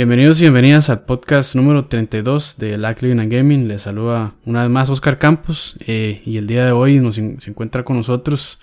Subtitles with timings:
[0.00, 3.68] Bienvenidos y bienvenidas al podcast número 32 de Lack Living and Gaming.
[3.68, 7.50] Les saluda una vez más Oscar Campos eh, y el día de hoy nos se
[7.50, 8.60] encuentra con nosotros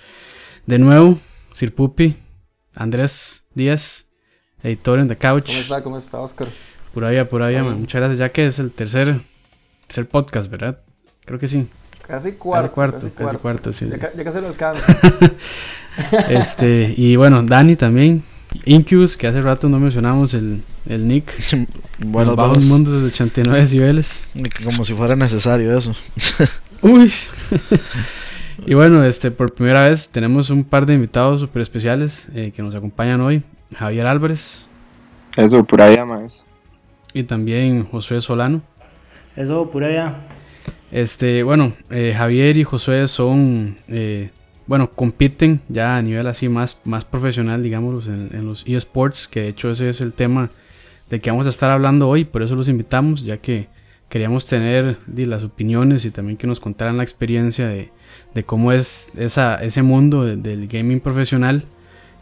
[0.65, 1.19] de nuevo
[1.53, 2.15] Sir Pupi,
[2.73, 4.07] Andrés Díaz,
[4.63, 5.45] editor en The Couch.
[5.45, 5.83] ¿Cómo está?
[5.83, 6.47] ¿Cómo está, Oscar?
[6.91, 9.21] Pura vida, pura vida, Muchas gracias, ya que es el tercer,
[9.85, 10.79] tercer podcast, ¿verdad?
[11.23, 11.67] Creo que sí.
[12.01, 12.73] Casi cuarto.
[12.73, 13.87] Casi cuarto, casi cuarto, sí.
[13.91, 14.97] Ya, ya casi lo alcanza.
[16.31, 18.23] este, y bueno, Dani también.
[18.65, 21.31] Incubus, que hace rato no mencionamos el, el nick.
[21.99, 24.27] Bueno, bajos mundos de 89 decibeles.
[24.63, 25.95] Como si fuera necesario eso.
[26.81, 27.11] Uy.
[28.65, 32.61] y bueno, este por primera vez tenemos un par de invitados super especiales eh, que
[32.61, 33.41] nos acompañan hoy.
[33.75, 34.69] Javier Álvarez.
[35.35, 36.45] Eso, por allá más.
[37.13, 38.61] Y también Josué Solano.
[39.35, 40.15] Eso, por allá.
[40.91, 44.31] Este, bueno, eh, Javier y Josué son eh,
[44.67, 49.47] bueno, compiten ya a nivel así más, más profesional, digamos, en, los eSports, que de
[49.49, 50.49] hecho ese es el tema
[51.09, 53.67] de que vamos a estar hablando hoy, por eso los invitamos, ya que
[54.09, 57.91] queríamos tener las opiniones y también que nos contaran la experiencia de,
[58.45, 61.63] cómo es esa, ese mundo del gaming profesional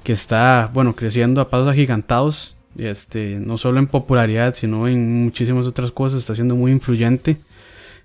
[0.04, 5.66] que está, bueno, creciendo a pasos agigantados, este, no solo en popularidad, sino en muchísimas
[5.66, 7.38] otras cosas, está siendo muy influyente.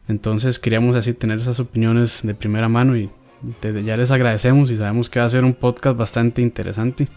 [0.08, 3.10] Entonces queríamos así tener esas opiniones de primera mano y
[3.62, 7.08] ya les agradecemos y sabemos que va a ser un podcast bastante interesante.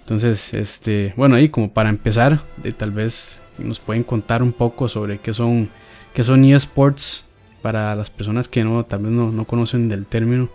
[0.00, 2.40] Entonces, este, bueno, ahí como para empezar,
[2.76, 5.68] tal vez nos pueden contar un poco sobre qué son,
[6.12, 7.28] qué son eSports
[7.62, 10.48] para las personas que no, tal vez no, conocen del término.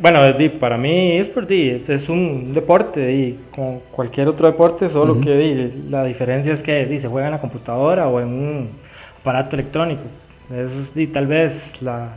[0.00, 0.20] bueno,
[0.58, 6.52] para mí eSports es un deporte y como cualquier otro deporte, solo que la diferencia
[6.52, 8.68] es que se juega en la computadora o en un
[9.20, 10.02] aparato electrónico.
[10.50, 12.14] Es tal vez la,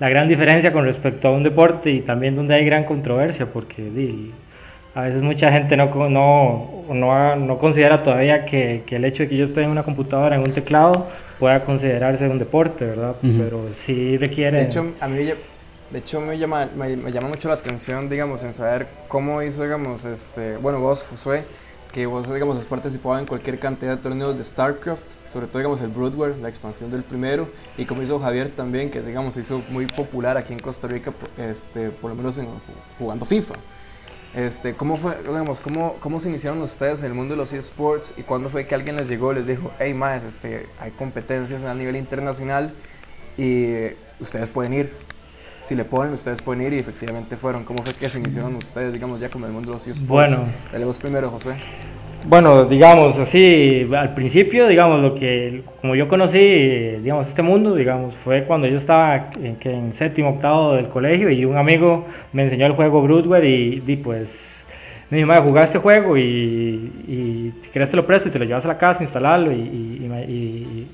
[0.00, 3.90] la, gran diferencia con respecto a un deporte y también donde hay gran controversia, porque
[4.94, 9.28] a veces mucha gente no, no, no, no considera todavía que, que, el hecho de
[9.28, 11.06] que yo esté en una computadora, en un teclado,
[11.38, 13.14] pueda considerarse un deporte, ¿verdad?
[13.20, 14.56] Pero sí requiere...
[14.56, 15.18] De hecho, a mí,
[15.90, 19.64] de hecho me, llama, me, me, llama mucho la atención, digamos, en saber cómo hizo,
[19.64, 21.44] digamos, este, bueno, vos, Josué,
[21.96, 25.80] que vos, digamos, has participado en cualquier cantidad de torneos de StarCraft, sobre todo, digamos,
[25.80, 27.48] el Broodware, la expansión del primero,
[27.78, 31.14] y como hizo Javier también, que, digamos, se hizo muy popular aquí en Costa Rica,
[31.38, 32.38] este, por lo menos
[32.98, 33.54] jugando FIFA.
[34.34, 38.12] Este, ¿cómo, fue, digamos, cómo, ¿Cómo se iniciaron ustedes en el mundo de los eSports
[38.18, 41.64] y cuándo fue que alguien les llegó y les dijo, hey, más, este, hay competencias
[41.64, 42.74] a nivel internacional
[43.38, 43.86] y
[44.20, 45.05] ustedes pueden ir?
[45.66, 47.64] Si le ponen, ustedes pueden ir y efectivamente fueron.
[47.64, 50.40] ¿Cómo fue que se iniciaron ustedes, digamos, ya como el mundo de los eSports?
[50.70, 50.86] Bueno.
[50.86, 51.56] Vos primero, Josué.
[52.28, 56.38] Bueno, digamos así, al principio, digamos, lo que, como yo conocí,
[57.02, 61.44] digamos, este mundo, digamos, fue cuando yo estaba en, en séptimo, octavo del colegio y
[61.44, 64.55] un amigo me enseñó el juego Broodware y, y pues
[65.10, 68.44] me dijo, jugar este juego y, y, si quieres te lo presto y te lo
[68.44, 69.56] llevas a la casa, instalarlo y,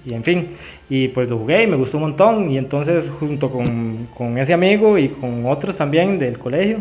[0.04, 0.48] y, en fin.
[0.90, 4.52] Y pues lo jugué y me gustó un montón y entonces junto con, con ese
[4.52, 6.78] amigo y con otros también del colegio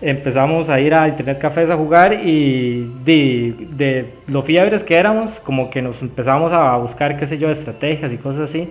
[0.00, 5.40] empezamos a ir a internet cafés a jugar y de, de lo fiebres que éramos,
[5.40, 8.68] como que nos empezamos a buscar, qué sé yo, estrategias y cosas así.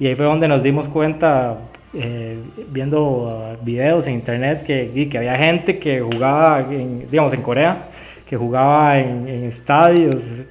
[0.00, 1.58] Y ahí fue donde nos dimos cuenta,
[1.94, 2.38] eh,
[2.68, 7.88] viendo videos en internet que, que había gente que jugaba, en, digamos, en Corea,
[8.26, 10.46] que jugaba en, estadios,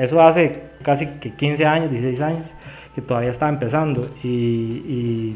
[0.00, 2.54] eso hace casi que 15 años, 16 años,
[2.94, 5.34] que todavía estaba empezando y,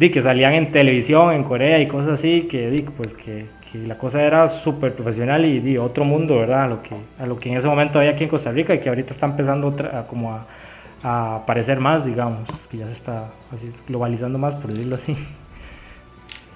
[0.00, 3.98] y que salían en televisión en Corea y cosas así, que, pues, que, que la
[3.98, 6.64] cosa era súper profesional y, otro mundo, ¿verdad?
[6.64, 8.78] A lo, que, a lo que en ese momento había aquí en Costa Rica y
[8.78, 10.46] que ahorita está empezando a, como a
[11.02, 15.16] a aparecer más, digamos, que ya se está así, globalizando más, por decirlo así.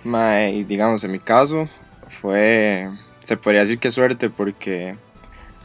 [0.04, 1.69] y digamos, en mi caso,
[2.08, 2.88] fue,
[3.20, 4.97] se podría decir que suerte, porque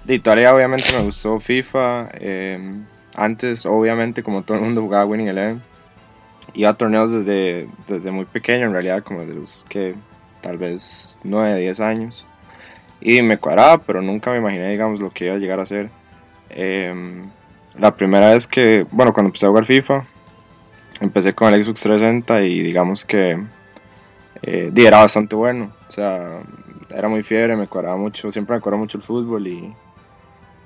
[0.04, 5.30] de Italia obviamente me gustó FIFA, em, antes obviamente como todo el mundo jugaba Winning
[5.30, 5.62] Eleven,
[6.54, 9.96] iba a torneos desde, desde muy pequeño, en realidad como de los que
[10.42, 12.28] tal vez 9, 10 años,
[13.02, 15.90] y me cuadraba, pero nunca me imaginé, digamos, lo que iba a llegar a ser.
[16.50, 17.28] Eh,
[17.80, 20.06] la primera vez que, bueno, cuando empecé a jugar FIFA,
[21.00, 23.40] empecé con el Xbox 360 y digamos que
[24.42, 25.72] eh, era bastante bueno.
[25.88, 26.42] O sea,
[26.90, 29.74] era muy fiebre, me cuadraba mucho, siempre me cuadraba mucho el fútbol y,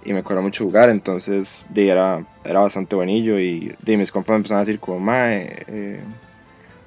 [0.06, 4.32] y me cuadraba mucho jugar, entonces di, era, era bastante buenillo y di, mis compas
[4.32, 6.00] me empezaron a decir como, mae, eh,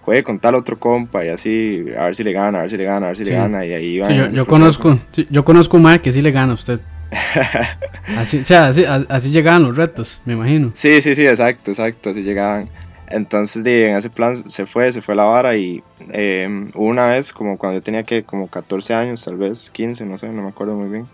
[0.02, 2.76] juegue con tal otro compa y así, a ver si le gana, a ver si
[2.76, 4.10] le gana, a ver si le gana y ahí iba.
[4.10, 4.98] yo, yo conozco,
[5.30, 6.80] yo conozco un mae que sí le gana a usted.
[8.16, 10.70] así, o sea, así, llegaban los retos, me imagino.
[10.74, 12.68] Sí, sí, sí, exacto, exacto, así llegaban.
[13.08, 17.58] Entonces, en ese plan se fue, se fue la vara y em, una vez, como
[17.58, 20.74] cuando yo tenía que como 14 años, tal vez 15, no sé, no me acuerdo
[20.74, 21.06] muy bien,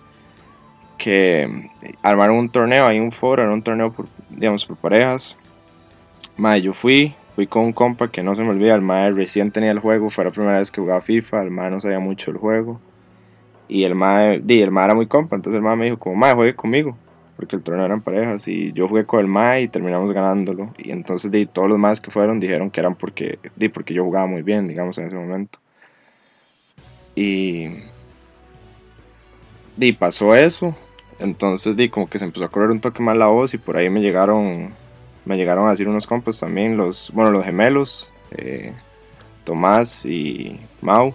[0.99, 1.71] que
[2.03, 5.37] armaron un torneo, hay un foro, era un torneo por, digamos, por parejas.
[6.37, 9.51] Mae, yo fui, fui con un compa que no se me olvida, el mae recién
[9.51, 12.31] tenía el juego, fue la primera vez que jugaba FIFA, el mae no sabía mucho
[12.31, 12.81] el juego.
[13.71, 16.17] Y el mae, di, el mae era muy compa, entonces el mae me dijo como,
[16.17, 16.97] mae, juegue conmigo,
[17.37, 20.75] porque el torneo eran parejas, y yo jugué con el mae y terminamos ganándolo.
[20.77, 24.03] Y entonces di, todos los maes que fueron dijeron que eran porque, di, porque yo
[24.05, 25.61] jugaba muy bien, digamos, en ese momento.
[27.15, 27.69] Y,
[29.77, 30.77] di, pasó eso,
[31.21, 33.77] entonces di, como que se empezó a correr un toque más la voz y por
[33.77, 34.75] ahí me llegaron
[35.25, 38.73] me llegaron a decir unos compas también, los, bueno, los gemelos, eh,
[39.45, 41.15] Tomás y Mau.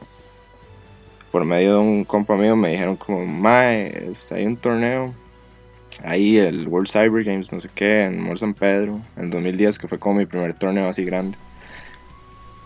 [1.35, 5.13] Por medio de un compa mío me dijeron como, Mae, este, hay un torneo,
[6.01, 9.89] ahí el World Cyber Games, no sé qué, en Mor San Pedro, en 2010, que
[9.89, 11.37] fue como mi primer torneo así grande.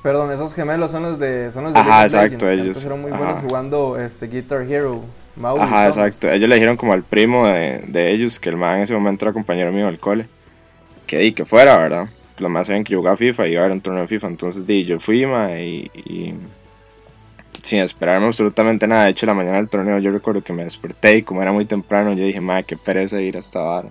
[0.04, 2.86] Perdón, esos gemelos son los de son los de Ajá, exacto, Legends, ellos.
[2.86, 3.20] eran muy Ajá.
[3.24, 5.02] buenos jugando este Guitar Hero.
[5.36, 6.30] Mau y Ajá, exacto.
[6.32, 9.26] Ellos le dijeron como al primo de, de ellos, que el man en ese momento
[9.26, 10.28] era compañero mío del cole,
[11.08, 12.10] que di que fuera, ¿verdad?
[12.38, 14.28] Los más sabían que yo jugaba FIFA y iba a un torneo de FIFA.
[14.28, 16.36] Entonces di, yo fui, ma, y, y
[17.62, 19.06] sin esperarme absolutamente nada.
[19.06, 21.66] De hecho, la mañana del torneo yo recuerdo que me desperté y como era muy
[21.66, 23.90] temprano, yo dije, ma, qué pereza ir a esta vara.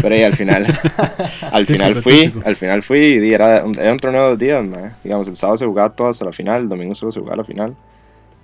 [0.00, 0.66] Pero y al final,
[1.52, 4.96] al final fui, al final fui y era, era un torneo de dos días, ma.
[5.02, 7.44] Digamos, el sábado se jugaba todo hasta la final, el domingo solo se jugaba la
[7.44, 7.76] final.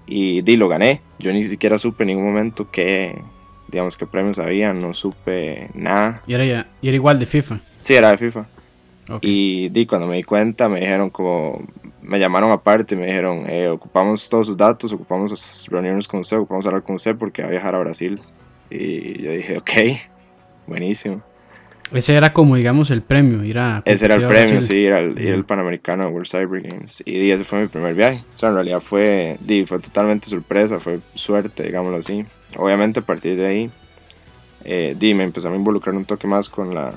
[0.06, 1.02] Y di, lo gané.
[1.18, 3.16] Yo ni siquiera supe en ningún momento qué,
[3.68, 6.22] digamos, qué premios había, no supe nada.
[6.26, 7.60] Y era, y era igual de FIFA.
[7.80, 8.46] Sí, era de FIFA.
[9.10, 9.18] Ok.
[9.22, 11.62] Y di, cuando me di cuenta, me dijeron como,
[12.00, 16.38] me llamaron aparte y me dijeron, eh, ocupamos todos sus datos, ocupamos reunirnos con usted,
[16.38, 18.20] ocupamos hablar con usted porque va a viajar a Brasil.
[18.70, 19.70] Y yo dije, ok,
[20.66, 21.22] buenísimo.
[21.92, 23.42] Ese era como, digamos, el premio.
[23.42, 24.62] Ir a Ese era el premio, Brasil.
[24.62, 25.44] sí, el, era el Ujú.
[25.44, 27.02] Panamericano World Cyber Games.
[27.04, 28.22] Y ese fue mi primer viaje.
[28.34, 32.24] O sea, en realidad fue, di, fue totalmente sorpresa, fue suerte, digámoslo así.
[32.56, 33.70] Obviamente a partir de ahí,
[34.64, 36.92] eh, di, me empecé a involucrar un toque más con la,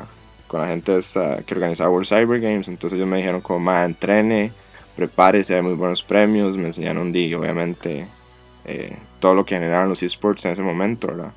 [0.54, 2.68] con la gente esa que organizaba World Cyber Games.
[2.68, 4.52] Entonces ellos me dijeron como, más entrene,
[4.96, 6.58] prepárese, hay muy buenos premios.
[6.58, 8.08] Me enseñaron, di, obviamente,
[8.64, 11.34] eh, todo lo que generaban los esports en ese momento, ¿verdad?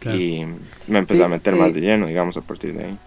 [0.00, 0.18] Claro.
[0.18, 0.44] Y
[0.88, 2.98] me empecé Sí, a meter más de lleno, digamos, a partir de ahí.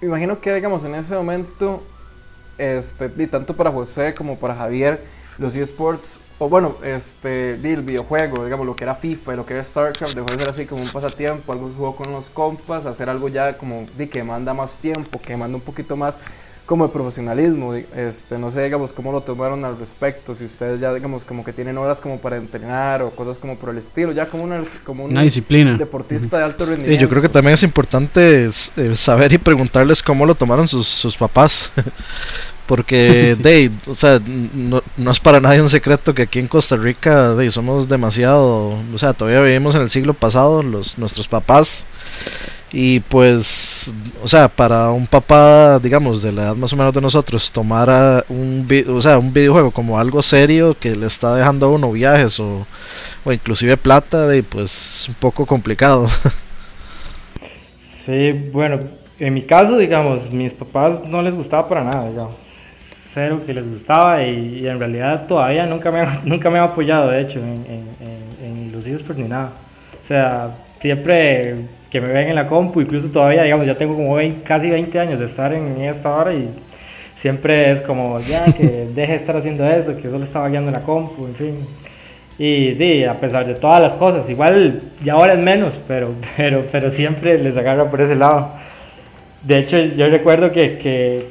[0.00, 1.82] Me imagino que, digamos, en ese momento,
[2.58, 5.02] este, y tanto para José como para Javier,
[5.38, 9.46] los eSports, o bueno, este, di, el videojuego, digamos, lo que era FIFA y lo
[9.46, 12.30] que era StarCraft, dejó de ser así como un pasatiempo, algo que jugó con los
[12.30, 16.20] compas, hacer algo ya como, di, que manda más tiempo, que manda un poquito más
[16.66, 20.92] como de profesionalismo, este, no sé, digamos, cómo lo tomaron al respecto, si ustedes ya,
[20.92, 24.26] digamos, como que tienen horas como para entrenar o cosas como por el estilo, ya
[24.26, 25.76] como, una, como un Una disciplina.
[25.76, 27.00] deportista de alto Y rendimiento.
[27.00, 31.16] yo creo que también es importante eh, saber y preguntarles cómo lo tomaron sus, sus
[31.16, 31.70] papás.
[32.66, 34.20] Porque, Dave, o sea,
[34.54, 38.74] no, no es para nadie un secreto que aquí en Costa Rica, Dave, somos demasiado,
[38.92, 41.86] o sea, todavía vivimos en el siglo pasado, los, nuestros papás.
[42.72, 47.00] Y pues, o sea, para un papá, digamos, de la edad más o menos de
[47.00, 51.66] nosotros, tomar a un, o sea, un videojuego como algo serio que le está dejando
[51.66, 52.66] a uno viajes o,
[53.24, 56.08] o inclusive plata, de, pues es un poco complicado.
[58.06, 58.78] Sí, bueno,
[59.18, 62.36] en mi caso, digamos, mis papás no les gustaba para nada, digamos.
[63.16, 67.10] Cero que les gustaba y, y en realidad todavía nunca me, nunca me han apoyado,
[67.10, 69.52] de hecho, en, en, en, en los eSports ni nada.
[70.02, 71.54] O sea, siempre
[71.90, 75.00] que me ven en la compu, incluso todavía, digamos, ya tengo como 20 casi 20
[75.00, 76.50] años de estar en esta hora y
[77.14, 80.74] siempre es como, ya, que deje de estar haciendo eso, que solo estaba guiando en
[80.74, 81.54] la compu, en fin.
[82.38, 86.90] Y a pesar de todas las cosas, igual ya ahora es menos, pero, pero, pero
[86.90, 88.50] siempre les agarra por ese lado.
[89.46, 91.28] De hecho, yo recuerdo que, que,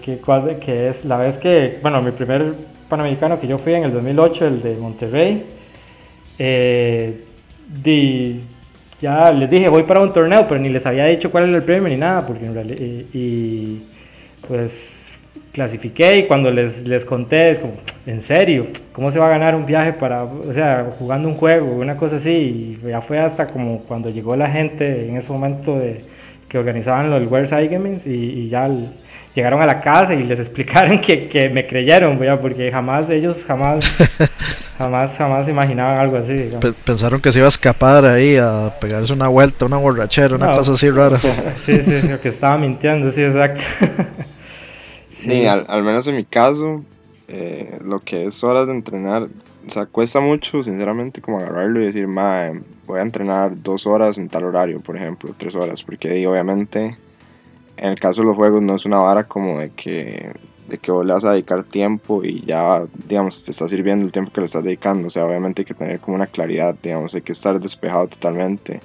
[0.62, 2.54] que, es la vez que, bueno, mi primer
[2.88, 5.46] panamericano que yo fui en el 2008, el de Monterrey,
[6.40, 7.26] eh,
[9.02, 11.64] ya les dije, voy para un torneo, pero ni les había dicho cuál era el
[11.64, 13.84] premio ni nada, porque y, y,
[14.48, 15.20] pues
[15.52, 17.74] clasifiqué y cuando les, les conté, es como,
[18.06, 21.68] en serio, ¿cómo se va a ganar un viaje para, o sea, jugando un juego,
[21.76, 22.80] una cosa así?
[22.82, 26.06] Y ya fue hasta como cuando llegó la gente en ese momento de,
[26.56, 28.90] que organizaban los Side Games y, y ya el-
[29.34, 32.40] llegaron a la casa y les explicaron que, que me creyeron, ¿verdad?
[32.40, 33.84] porque jamás ellos jamás
[34.78, 36.34] jamás jamás imaginaban algo así.
[36.36, 36.74] digamos.
[36.86, 40.56] Pensaron que se iba a escapar ahí a pegarse una vuelta, una borrachera, una No.
[40.56, 41.20] cosa así rara.
[41.58, 43.62] Sí, sí, sí, que estaba mintiendo, sí, exacto.
[45.10, 46.84] Sí, al, al menos en mi caso,
[47.28, 51.86] eh, lo que es horas de entrenar, o sea, cuesta mucho, sinceramente, como agarrarlo y
[51.86, 52.52] decir, ma,
[52.86, 56.98] voy a entrenar dos horas en tal horario, por ejemplo, tres horas, porque obviamente,
[57.78, 60.32] en el caso de los juegos no es una vara como de que,
[60.68, 64.12] de que vos le vas a dedicar tiempo y ya, digamos, te está sirviendo el
[64.12, 67.16] tiempo que le estás dedicando, o sea, obviamente hay que tener como una claridad, digamos,
[67.16, 68.80] hay que estar despejado totalmente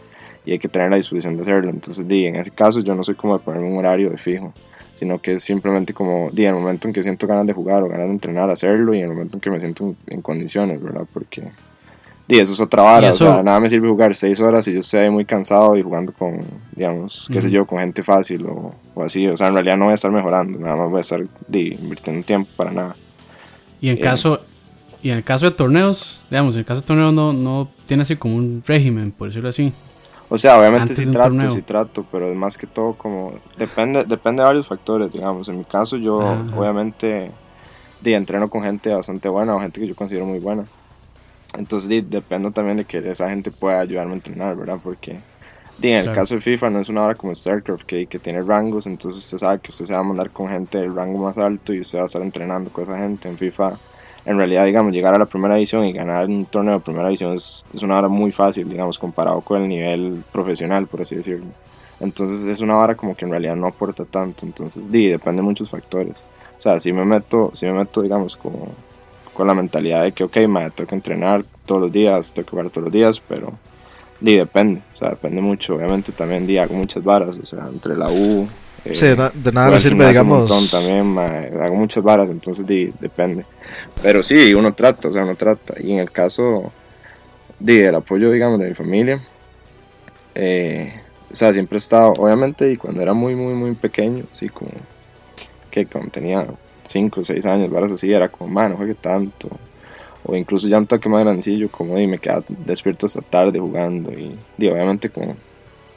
[0.44, 1.70] y hay que tener la disposición de hacerlo.
[1.70, 4.52] Entonces, di, en ese caso yo no soy como de ponerme un horario de fijo,
[4.94, 7.82] sino que es simplemente como, di, en el momento en que siento ganas de jugar
[7.82, 10.82] o ganas de entrenar, hacerlo y en el momento en que me siento en, condiciones,
[10.82, 11.06] ¿verdad?
[11.12, 11.50] Porque,
[12.30, 14.80] di, eso es otra vara, o sea, nada me sirve jugar seis horas y yo
[14.80, 16.44] estoy muy cansado y jugando con,
[16.74, 19.84] digamos, qué sé yo, con gente fácil o, o, así, o sea, en realidad no
[19.84, 22.96] voy a estar mejorando, nada más voy a estar, di, invirtiendo tiempo para nada.
[23.80, 24.40] Y en eh, caso...
[25.02, 28.02] Y en el caso de torneos, digamos, en el caso de torneos no, no tiene
[28.02, 29.72] así como un régimen, por decirlo así.
[30.32, 34.42] O sea, obviamente sí trato, sí trato, pero es más que todo como depende depende
[34.42, 35.48] de varios factores, digamos.
[35.48, 36.18] En mi caso yo
[36.56, 37.32] obviamente
[38.00, 40.64] di, entreno con gente bastante buena o gente que yo considero muy buena.
[41.54, 44.78] Entonces di, dependo también de que esa gente pueda ayudarme a entrenar, ¿verdad?
[44.82, 45.18] Porque
[45.78, 48.42] di, en el caso de FIFA no es una hora como StarCraft que, que tiene
[48.42, 51.38] rangos, entonces usted sabe que usted se va a mandar con gente del rango más
[51.38, 53.28] alto y usted va a estar entrenando con esa gente.
[53.28, 53.76] En FIFA
[54.26, 57.34] en realidad, digamos, llegar a la primera división y ganar un torneo de primera división
[57.34, 61.46] es, es una hora muy fácil, digamos, comparado con el nivel profesional, por así decirlo.
[62.00, 65.48] Entonces es una hora como que en realidad no aporta tanto, entonces di, depende de
[65.48, 66.22] muchos factores.
[66.56, 68.68] O sea, si me meto, si me meto digamos, como
[69.40, 72.50] con la mentalidad de que, ok, me tengo que entrenar todos los días, tengo que
[72.50, 73.54] jugar todos los días, pero
[74.20, 75.76] di, depende, o sea, depende mucho.
[75.76, 78.46] Obviamente también di, hago muchas varas, o sea, entre la U,
[78.84, 80.70] eh, sí, de nada me sirve, digamos.
[80.70, 83.46] también, hago muchas varas, entonces depende.
[84.02, 85.72] Pero sí, uno trata, o sea, uno trata.
[85.82, 86.70] Y en el caso
[87.58, 89.26] de, del apoyo, digamos, de mi familia,
[90.34, 90.92] eh,
[91.32, 94.70] o sea, siempre he estado, obviamente, y cuando era muy, muy, muy pequeño, así como
[95.70, 96.46] que cuando tenía
[96.90, 99.48] 5 o 6 años, varas así, era como, mano, juegue tanto.
[100.24, 104.12] O incluso ya un toque más grandecillo, como, y me quedaba despierto hasta tarde jugando.
[104.12, 105.36] Y, y obviamente, como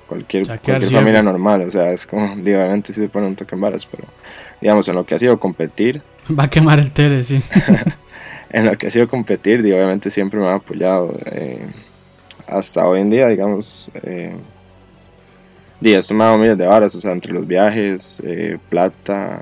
[0.07, 3.61] cualquier, cualquier familia normal, o sea, es como, obviamente sí se pone un toque en
[3.61, 4.03] varas, pero
[4.61, 6.01] digamos, en lo que ha sido competir.
[6.39, 7.39] Va a quemar el tele, sí.
[8.49, 11.17] en lo que ha sido competir, obviamente siempre me ha apoyado.
[11.31, 11.67] Eh,
[12.47, 14.35] hasta hoy en día, digamos, eh,
[15.81, 19.41] dado miles de varas, o sea, entre los viajes, eh, plata,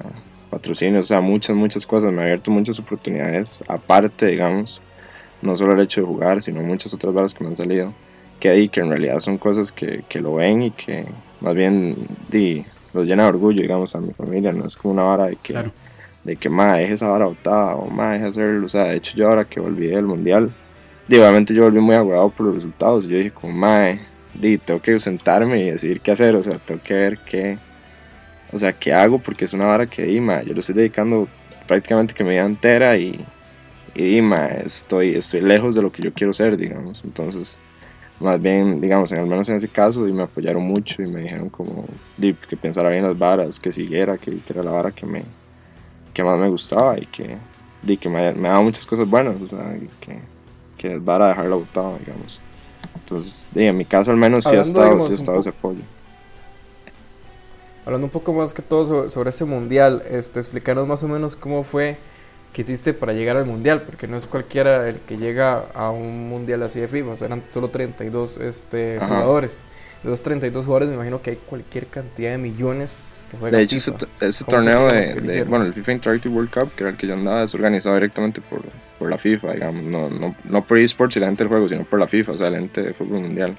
[0.51, 4.81] patrocinios, o sea, muchas, muchas cosas, me ha abierto muchas oportunidades, aparte, digamos,
[5.41, 7.91] no solo el hecho de jugar, sino muchas otras varas que me han salido
[8.41, 11.05] que ahí, que en realidad son cosas que, que lo ven y que
[11.39, 11.96] más bien
[12.27, 15.38] di, los llena de orgullo, digamos, a mi familia, no es como una vara de
[15.38, 15.72] que,
[16.24, 19.15] de que más deje esa vara botada o más deje hacerlo, o sea, de hecho
[19.15, 20.51] yo ahora que volví del mundial,
[21.08, 24.00] di, obviamente yo volví muy agüado por los resultados, y yo dije como, mae,
[24.34, 27.60] di, tengo que sentarme y decidir qué hacer, o sea, tengo que ver qué,
[28.51, 31.27] o sea, qué hago, porque es una vara que, di, mae, yo lo estoy dedicando
[31.67, 33.25] prácticamente que mi vida entera y,
[33.96, 34.20] y
[34.65, 37.60] estoy, estoy lejos de lo que yo quiero ser, digamos, entonces
[38.22, 41.22] más bien, digamos, en al menos en ese caso, y me apoyaron mucho y me
[41.22, 41.86] dijeron como
[42.20, 45.24] que pensara bien las varas, que siguiera, que, era la vara que, me,
[46.13, 47.38] que más me gustaba y que,
[47.81, 50.20] di, que me, me daba muchas cosas buenas, o sea, que,
[50.77, 52.39] que es vara dejarla botada, digamos.
[52.96, 55.81] Entonces, en mi caso al menos sí ha estado, sí ha estado ese apoyo.
[57.86, 61.36] Hablando un poco más que todo sobre, sobre ese mundial, este, explicarnos más o menos
[61.36, 61.98] cómo fue
[62.54, 66.28] que hiciste para llegar al mundial, porque no es cualquiera el que llega a un
[66.28, 69.64] mundial así de FIFA, o sea, eran solo 32 este, jugadores.
[70.04, 72.98] De esos 32 jugadores me imagino que hay cualquier cantidad de millones
[73.30, 73.78] que juegan De hecho,
[74.20, 77.44] ese, torneo de, bueno, el FIFA Interactive World Cup, que era el que yo andaba,
[77.44, 78.64] es organizado directamente por,
[79.00, 81.86] por la FIFA, digamos, no, no, no por esports y la gente del juego, sino
[81.86, 83.56] por la FIFA, o sea, la gente de fútbol mundial.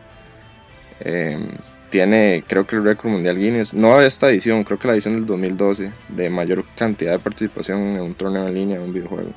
[1.01, 1.49] Eh,
[1.93, 5.27] tiene, creo que el récord mundial Guinness, no esta edición, creo que la edición del
[5.27, 9.31] 2012, de mayor cantidad de participación en un torneo en línea, en un videojuego.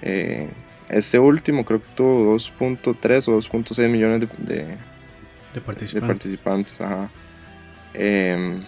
[0.00, 0.48] Eh,
[0.88, 4.74] este último creo que tuvo 2.3 o 2.6 millones de,
[5.52, 6.80] de, participantes.
[7.92, 8.64] Em,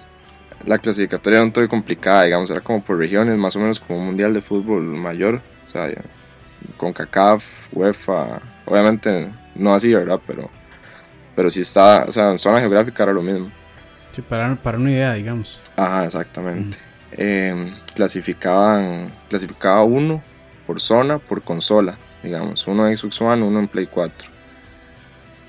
[0.67, 4.01] la clasificatoria era un toque complicada, digamos, era como por regiones, más o menos como
[4.01, 5.91] un mundial de fútbol mayor, o sea,
[6.77, 10.21] con CACAF, UEFA, obviamente no así, ¿verdad?
[10.27, 10.51] Pero
[11.35, 13.51] pero si está, o sea, en zona geográfica era lo mismo.
[14.15, 15.61] Sí, para, para una idea, digamos.
[15.77, 16.79] Ajá, exactamente.
[17.13, 20.23] Em, clasificaban, clasificaba uno
[20.67, 24.29] por zona, por consola, digamos, uno en Xbox One, uno en Play 4.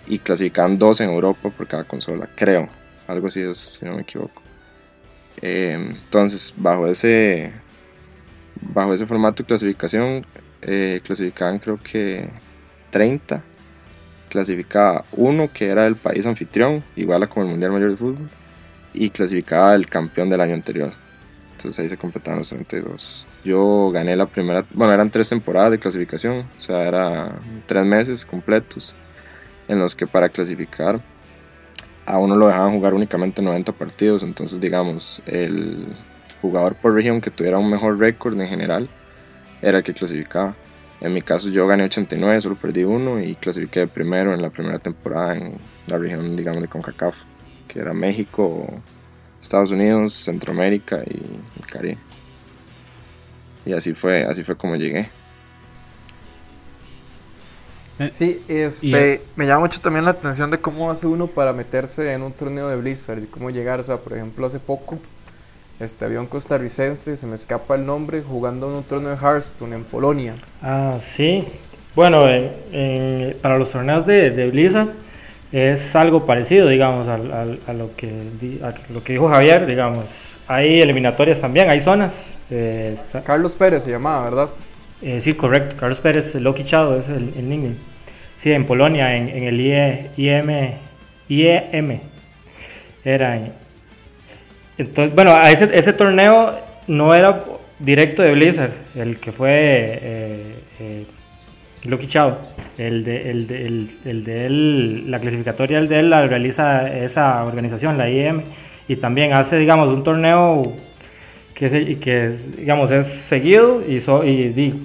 [0.08, 2.68] Y clasificaban dos en Europa por cada consola, creo.
[3.08, 4.42] Algo así es, si no me equivoco.
[5.42, 7.52] Em, entonces, bajo ese,
[8.62, 10.26] bajo ese formato de clasificación,
[10.62, 12.30] eh, clasificaban creo que
[12.92, 13.44] 30
[14.34, 18.30] clasificaba uno que era el país anfitrión, igual a como el Mundial Mayor de Fútbol,
[18.92, 20.92] y clasificaba el campeón del año anterior.
[21.52, 23.28] Entonces ahí se completaron los 32.
[23.46, 28.26] Yo gané la primera, bueno, eran tres temporadas de clasificación, o sea, eran tres meses
[28.26, 28.96] completos
[29.68, 31.00] en los que para clasificar
[32.08, 35.86] a uno lo dejaban jugar únicamente 90 partidos, entonces digamos, el
[36.42, 38.90] jugador por región que tuviera un mejor récord en general
[39.62, 40.56] era el que clasificaba.
[41.04, 44.80] En mi caso yo gané 89, solo perdí uno y clasifiqué primero en la primera
[44.80, 47.14] temporada en la región, digamos, de CONCACAF,
[47.68, 48.66] que era México,
[49.42, 51.18] Estados Unidos, Centroamérica y
[51.60, 51.98] el Caribe.
[53.66, 55.10] Y así fue, así fue como llegué.
[58.00, 62.14] Eh, sí, este, me llama mucho también la atención de cómo hace uno para meterse
[62.14, 64.98] en un torneo de Blizzard y cómo llegar, o sea, por ejemplo, hace poco
[65.84, 69.76] este había un costarricense, se me escapa el nombre, jugando en un torneo de Hearthstone
[69.76, 70.34] en Polonia.
[70.62, 71.46] Ah, sí.
[71.96, 72.24] Bueno,
[73.42, 74.90] para los torneos de, de, Blizzard
[75.52, 77.18] es algo parecido, digamos, a,
[77.74, 78.12] lo que,
[78.90, 80.06] lo que dijo Javier, digamos.
[80.48, 82.38] Hay eliminatorias también, hay zonas.
[82.50, 84.50] Eh, Carlos Pérez se llamaba, ¿verdad?
[85.02, 85.76] Eh, sí, correcto.
[85.80, 87.76] Carlos Pérez, Loki Chado es el, el.
[88.40, 90.72] Sí, en Polonia, en, el IE, IEM,
[91.30, 92.00] IEM.
[93.06, 93.40] Era.
[94.78, 97.44] Entonces, bueno, ese, ese torneo no era
[97.80, 99.50] directo de Blizzard, el que fue
[100.02, 101.06] eh, eh
[101.86, 102.38] Loki Chao.
[102.78, 108.42] El de, él, la clasificatoria el de él la realiza esa organización, la IEM,
[108.88, 110.74] y también hace, digamos, un torneo
[111.54, 114.84] que, que digamos, es seguido y, y,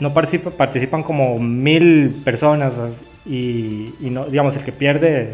[0.00, 2.74] no participa, participan como mil personas
[3.24, 5.30] y, no, digamos, el que pierde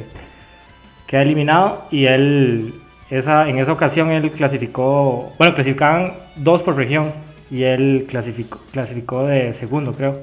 [1.06, 2.75] queda eliminado y él,
[3.11, 7.12] esa, en esa ocasión él clasificó, bueno, clasificaban dos por región
[7.50, 10.18] y él clasificó, clasificó de segundo, creo,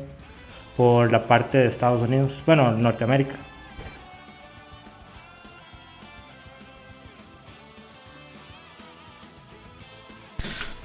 [0.76, 3.36] por la parte de Estados Unidos, bueno, Norteamérica.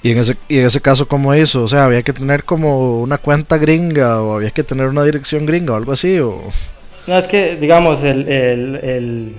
[0.03, 1.65] Y en ese, y en ese caso, ¿cómo hizo?
[1.65, 5.47] O sea, ¿había que tener como una cuenta gringa o había que tener una dirección
[5.47, 6.21] gringa o algo así?
[6.21, 6.43] O...
[7.09, 9.35] No, es que, digamos, el, el, el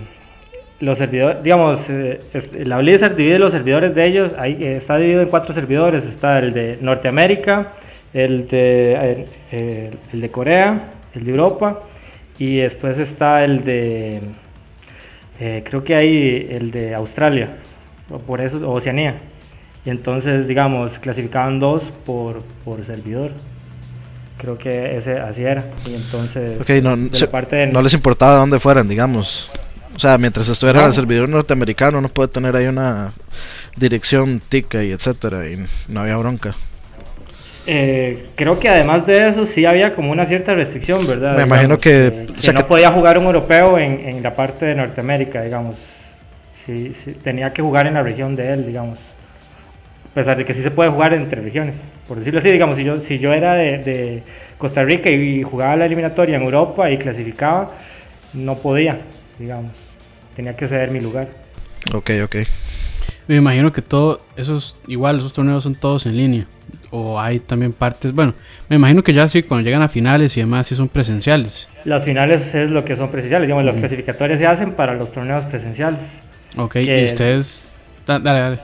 [0.79, 2.19] los servidores, digamos, eh,
[2.65, 6.39] la Blizzard divide los servidores de ellos, ahí, eh, está dividido en cuatro servidores, está
[6.39, 7.71] el de Norteamérica,
[8.13, 11.81] el de, el, de Corea, el de Europa
[12.37, 14.21] y después está el de,
[15.39, 17.49] eh, creo que hay el de Australia,
[18.09, 19.17] o por eso, Oceanía.
[19.85, 23.31] Y entonces, digamos, clasificaban dos por, por servidor.
[24.37, 25.63] Creo que ese así era.
[25.85, 29.49] Y entonces, no, parte no les importaba dónde fueran, digamos.
[29.97, 33.13] O sea, mientras estuviera en el servidor norteamericano, no puede tener ahí una
[33.75, 36.53] dirección tica y etcétera, y no había bronca.
[37.65, 41.35] Eh, creo que además de eso sí había como una cierta restricción, ¿verdad?
[41.35, 45.41] Me imagino que, que, no podía jugar un europeo en, en, la parte de Norteamérica,
[45.41, 45.75] digamos.
[46.53, 48.99] Sí, sí, tenía que jugar en la región de él, digamos
[50.17, 51.79] a pesar de que sí se puede jugar entre regiones.
[52.07, 54.23] Por decirlo así, digamos, si yo, si yo era de,
[54.57, 57.73] Costa Rica y, jugaba la eliminatoria en Europa y clasificaba,
[58.33, 58.97] no podía,
[59.37, 59.86] digamos.
[60.37, 61.29] Tenía que ceder mi lugar.
[61.95, 62.35] Ok, ok.
[63.27, 66.45] Me imagino que todo, esos, igual, esos torneos son todos en línea.
[66.91, 68.35] O hay también partes, bueno,
[68.69, 71.67] me imagino que ya sí, cuando llegan a finales y demás, sí son presenciales.
[71.85, 75.43] Las finales es lo que son presenciales, digamos, las clasificatorias se hacen para los torneos
[75.45, 76.21] presenciales.
[76.55, 77.73] Ok, y ustedes...
[78.05, 78.59] Dale, dale.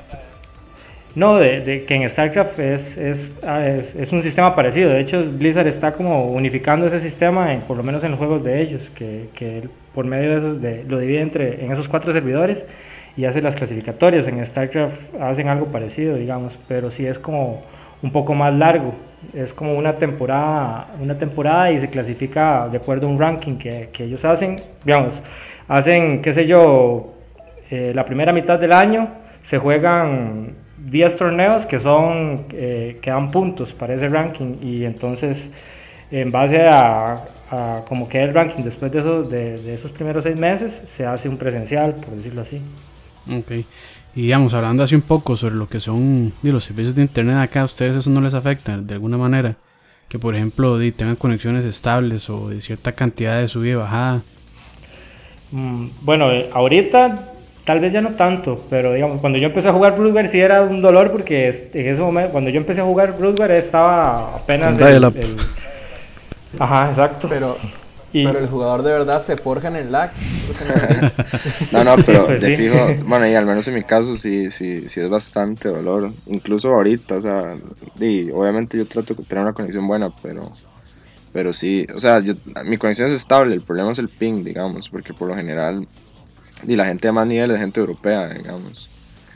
[1.15, 4.91] No, de, que en StarCraft ah, es, es, un sistema parecido.
[4.91, 8.43] De hecho, Blizzard está como unificando ese sistema, en, por lo menos en los juegos
[8.43, 12.11] de ellos, que, que por medio de esos de, lo divide entre, en esos cuatro
[12.13, 12.65] servidores
[13.15, 14.27] y hace las clasificatorias.
[14.27, 17.61] En StarCraft hacen algo parecido, digamos, pero sí es como
[18.01, 18.93] un poco más largo.
[19.33, 23.89] Es como una temporada, una temporada y se clasifica de acuerdo a un ranking que,
[23.93, 24.59] que ellos hacen.
[24.83, 25.21] Digamos,
[25.67, 27.13] hacen, qué sé yo,
[27.69, 29.07] eh, la primera mitad del año
[29.41, 35.49] se juegan 10 torneos que son eh, que dan puntos para ese ranking y entonces
[36.11, 37.17] en base a,
[37.53, 38.63] a como queda el ranking.
[38.63, 42.61] Después de esos, de, esos primeros seis meses se hace un presencial por decirlo así.
[43.31, 43.51] Ok.
[44.15, 47.61] Y digamos hablando así un poco sobre lo que son los servicios de internet acá
[47.61, 49.55] a ustedes eso no les afecta de alguna manera
[50.07, 54.21] que por ejemplo tengan conexiones estables o de cierta cantidad de subida y bajada.
[55.51, 59.71] Mm, bueno eh, ahorita Tal vez ya no tanto, pero digamos, cuando yo empecé a
[59.73, 63.17] jugar Broodware sí era un dolor porque en ese momento, cuando yo empecé a jugar
[63.17, 64.77] Broodware estaba apenas...
[64.77, 65.37] El, el,
[66.59, 67.27] Ajá, exacto.
[67.29, 67.57] Pero,
[68.11, 70.11] pero el jugador de verdad se forja en el lag.
[71.71, 74.87] no, no, pero pues de fijo, bueno, y al menos en mi caso sí, sí,
[74.87, 76.11] sí es bastante dolor.
[76.27, 77.55] Incluso ahorita, o sea,
[77.99, 80.51] y obviamente yo trato de tener una conexión buena, pero
[81.31, 84.87] pero sí, o sea, yo, mi conexión es estable, el problema es el ping, digamos,
[84.89, 85.87] porque por lo general
[86.67, 88.89] y la gente de más nivel es gente europea, digamos.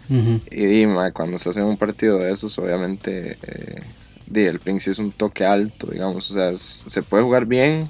[0.09, 3.79] Y cuando se hace un partido de esos, obviamente eh,
[4.33, 6.29] el ping sí es un toque alto, digamos.
[6.31, 7.89] O sea, se puede jugar bien,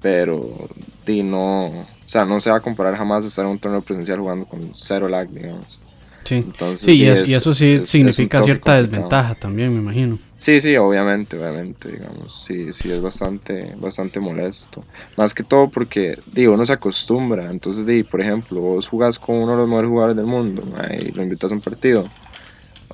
[0.00, 0.68] pero
[1.04, 4.20] di, no, o sea, no se va a comparar jamás estar en un torneo presencial
[4.20, 5.82] jugando con cero lag, digamos.
[6.24, 8.82] Sí, Entonces, sí y, es- es- y eso sí es- significa cierta complicado.
[8.82, 10.18] desventaja también, me imagino.
[10.36, 14.86] Sí, sí, obviamente, obviamente, digamos, sí, sí es bastante, bastante molesto.
[15.16, 19.36] Más que todo porque, digo, uno se acostumbra, entonces, di, por ejemplo, vos jugás con
[19.36, 22.14] uno de los mejores jugadores del mundo, ma, y lo invitas a un partido,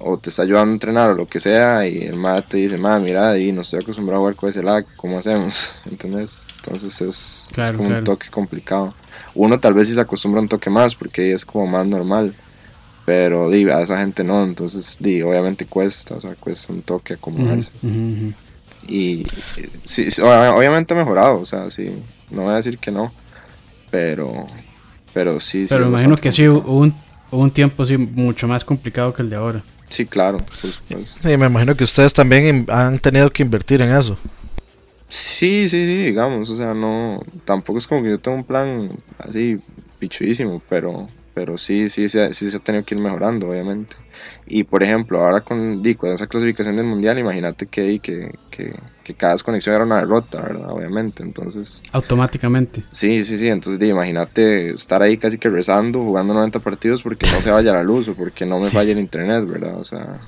[0.00, 2.78] o te está ayudando a entrenar o lo que sea, y el ma te dice,
[2.78, 5.74] ma, mira, y no estoy acostumbrado a jugar con ese lag, ¿cómo hacemos?
[5.90, 6.32] ¿Entendés?
[6.64, 7.98] Entonces es, como claro.
[7.98, 8.94] un toque complicado.
[9.34, 12.34] Uno tal vez sí se acostumbra un toque más, porque es como más normal.
[13.04, 17.14] Pero di, a esa gente no, entonces di, obviamente cuesta, o sea, cuesta un toque
[17.14, 17.70] acomodarse.
[18.86, 19.26] Y
[19.84, 21.86] sí, sí, ob- obviamente ha mejorado, o sea, sí,
[22.30, 23.12] no voy a decir que no,
[23.90, 24.46] pero,
[25.12, 25.66] pero sí.
[25.68, 26.94] Pero imagino que sí hubo un,
[27.30, 29.62] hubo un tiempo sí, mucho más complicado que el de ahora.
[29.88, 30.38] Sí, claro.
[30.60, 34.18] Sí, me imagino que ustedes también han tenido que invertir en eso.
[35.08, 38.90] Sí, sí, sí, digamos, o sea, no, tampoco es como que yo tengo un plan
[39.18, 39.60] así
[39.98, 43.96] pichudísimo, pero, pero sí, sí, sí, sí se ha tenido que ir mejorando, obviamente.
[44.46, 48.74] Y por ejemplo, ahora con, di, con esa clasificación del mundial, imagínate que, que, que,
[49.02, 50.70] que cada desconexión era una derrota, ¿verdad?
[50.70, 51.82] Obviamente, entonces...
[51.92, 52.84] Automáticamente.
[52.90, 57.28] Sí, sí, sí, entonces di, imagínate estar ahí casi que rezando, jugando 90 partidos porque
[57.30, 59.76] no se vaya la luz o porque no me falle el internet, ¿verdad?
[59.78, 60.20] O sea,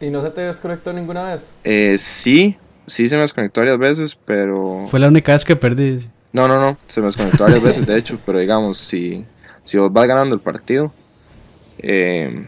[0.00, 1.54] ¿Y no se te desconectó ninguna vez?
[1.64, 4.86] eh, sí, sí se me desconectó varias veces, pero...
[4.88, 6.08] Fue la única vez que perdí.
[6.32, 9.24] No, no, no, se me desconectó varias veces, de hecho, pero digamos, si,
[9.64, 10.92] si vos vas ganando el partido,
[11.78, 12.46] eh,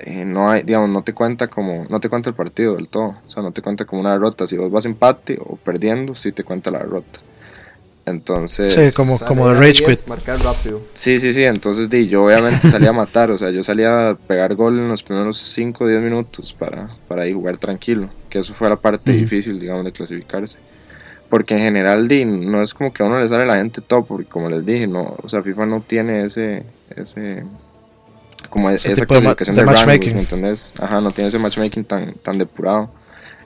[0.00, 3.16] eh, no hay, digamos, no te cuenta como, no te cuenta el partido del todo,
[3.24, 6.32] o sea, no te cuenta como una derrota, si vos vas empate o perdiendo, sí
[6.32, 7.20] te cuenta la derrota.
[8.04, 8.72] Entonces...
[8.72, 10.08] Sí, como, como de Rage 10, Quit.
[10.08, 10.80] Marcar rápido.
[10.94, 14.14] Sí, sí, sí, entonces di, yo obviamente salía a matar, o sea, yo salía a
[14.14, 18.38] pegar gol en los primeros 5 o 10 minutos para, para ahí jugar tranquilo, que
[18.38, 20.58] eso fue la parte difícil, digamos, de clasificarse.
[21.28, 24.06] Porque en general, di, no es como que a uno le sale la gente top,
[24.06, 27.44] porque como les dije, no, o sea, FIFA no tiene ese, ese,
[28.48, 30.14] como Ese esa clasificación de de, matchmaking.
[30.14, 30.72] ¿me entendés?
[30.78, 32.90] Ajá, no tiene ese matchmaking tan, tan depurado.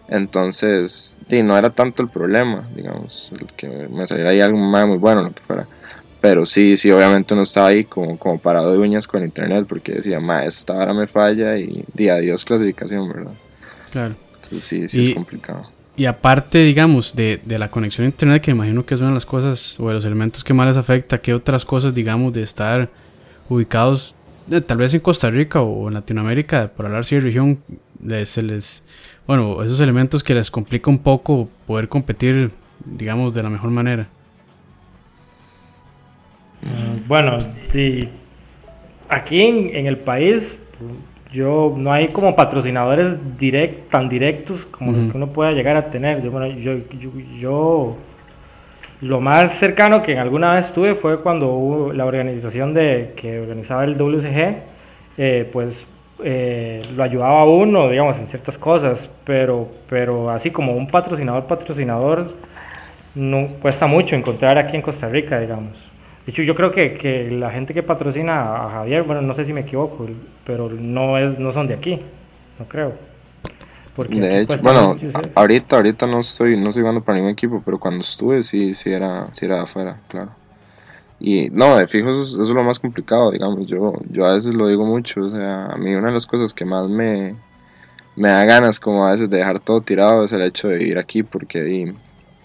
[0.09, 4.99] Entonces, no era tanto el problema, digamos, el que me saliera ahí algo más muy
[4.99, 5.67] bueno, lo que fuera.
[6.21, 9.93] Pero sí, sí, obviamente uno estaba ahí como, como parado de uñas con internet porque
[9.93, 13.33] decía, ma, esta hora me falla y di adiós clasificación, ¿verdad?
[13.91, 14.17] Claro.
[14.35, 15.67] Entonces sí, sí Y- es complicado.
[16.01, 19.17] Y aparte, digamos, de, de la conexión a internet, que imagino que es una de
[19.17, 22.43] las cosas o de los elementos que más les afecta, ¿qué otras cosas, digamos, de
[22.43, 22.89] estar
[23.51, 24.15] ubicados
[24.51, 27.59] eh, tal vez en Costa Rica o en Latinoamérica, por hablar así de región,
[28.25, 28.83] se les,
[29.27, 32.51] bueno, esos elementos que les complica un poco poder competir,
[32.83, 34.09] digamos, de la mejor manera?
[36.63, 37.37] Mm, Bueno,
[37.69, 38.09] sí,
[39.11, 40.57] aquí en el país,
[41.33, 45.11] yo no hay como patrocinadores direct, tan directos como los Ujú.
[45.13, 46.23] que uno pueda llegar a tener.
[46.23, 47.97] Yo, bueno, yo, yo, yo-
[49.03, 53.85] lo más cercano que alguna vez tuve fue cuando hubo la organización de que organizaba
[53.85, 54.57] el WCG,
[55.17, 55.87] eh, pues
[56.23, 61.45] eh, lo ayudaba a uno, digamos, en ciertas cosas, pero, pero así como un patrocinador,
[61.47, 62.27] patrocinador,
[63.15, 65.91] no cuesta mucho encontrar aquí en Costa Rica, digamos.
[66.27, 69.45] De hecho, yo creo que, que la gente que patrocina a Javier, bueno, no sé
[69.47, 70.07] si me equivoco,
[70.51, 72.01] pero no es no son de aquí,
[72.59, 72.93] no creo.
[73.95, 77.63] Porque De hecho, bueno, a- ahorita, ahorita no estoy, no estoy jugando para ningún equipo,
[77.65, 80.33] pero cuando estuve sí, sí era, sí era de afuera, claro.
[81.21, 84.35] Y no, de fijo eso es, eso es lo más complicado, digamos, yo, yo a
[84.35, 87.37] veces lo digo mucho, o sea, a mí una de las cosas que más me,
[88.17, 90.99] me da ganas como a veces de dejar todo tirado es el hecho de vivir
[90.99, 91.95] aquí, porque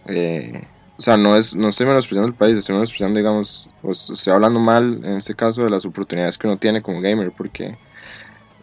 [0.07, 4.33] eh, o sea, no es, no estoy menospreciando el país, estoy menospreciando, digamos, o estoy
[4.33, 7.77] hablando mal en este caso de las oportunidades que uno tiene como gamer, porque,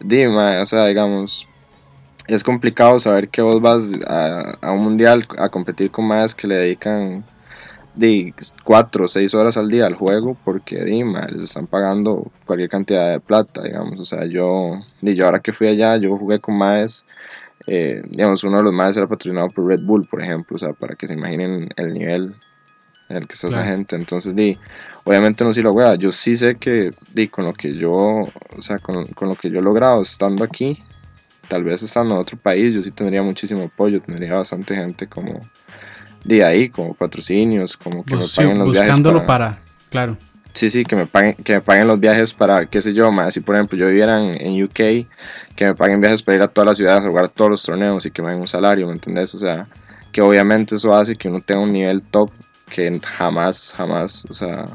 [0.03, 1.47] di, ma, o sea, digamos,
[2.27, 6.55] es complicado saber que vos vas a, un mundial a competir con más que le
[6.55, 7.23] dedican
[7.95, 12.31] de 4 o 6 horas al día al juego porque di, ma, les están pagando
[12.45, 13.99] cualquier cantidad de plata, digamos.
[13.99, 17.05] O sea, yo, yo ahora que fui allá, yo jugué con más,
[17.67, 20.73] eh, digamos, uno de los más era patrocinado por Red Bull, por ejemplo, o sea,
[20.73, 22.35] para que se imaginen el nivel
[23.15, 23.63] en el que está Claro.
[23.63, 23.95] esa gente.
[23.95, 24.57] Entonces, di,
[25.03, 28.61] obviamente no si lo wea, yo sí sé que, di, con lo que yo, o
[28.61, 30.77] sea, con, con lo que yo he logrado estando aquí,
[31.47, 35.39] tal vez estando en otro país, yo sí tendría muchísimo apoyo, tendría bastante gente como
[36.23, 38.87] de ahí, como patrocinios, como que Bus- me paguen los viajes.
[38.89, 40.17] buscándolo para- para, claro.
[40.53, 43.33] Sí, sí, que me paguen, que me paguen los viajes para, qué sé yo, más
[43.33, 45.07] si por ejemplo yo viviera en, en UK,
[45.55, 48.05] que me paguen viajes para ir a todas las ciudades a jugar todos los torneos
[48.05, 49.33] y que me den un salario, ¿me entendés?
[49.33, 49.67] O sea,
[50.11, 52.29] que obviamente eso hace que uno tenga un nivel top
[52.73, 54.65] que jamás, jamás, o sea,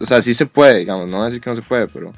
[0.00, 2.12] o sea, sí se puede, digamos, no voy a decir que no se puede, pero,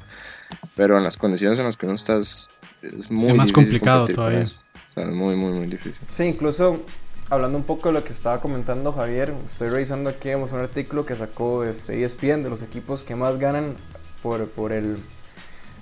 [0.75, 2.49] pero en las condiciones en las que uno está es,
[2.83, 4.41] es muy Es más complicado todavía.
[4.41, 4.57] eso.
[4.91, 5.99] O sea, es muy, muy, muy difícil.
[6.07, 6.85] Sí, incluso
[7.31, 11.07] hablando un poco de lo que estaba comentando Javier, estoy revisando aquí vemos, un artículo
[11.07, 13.75] que sacó este ESPN de los equipos que más ganan
[14.21, 14.97] por, por el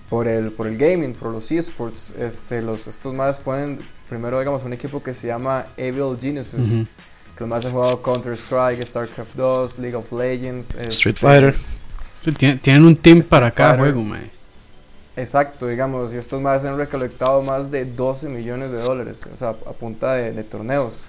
[0.09, 2.11] por el, por el gaming, por los esports.
[2.11, 6.83] Este, los, estos más ponen primero, digamos, un equipo que se llama Evil Geniuses.
[7.35, 11.55] Que los más han jugado Counter-Strike, StarCraft 2, League of Legends, Street este, Fighter.
[12.61, 14.31] tienen un team para cada juego, mae.
[15.15, 19.49] Exacto, digamos, y estos más han recolectado más de 12 millones de dólares, o sea,
[19.49, 21.05] a punta de torneos.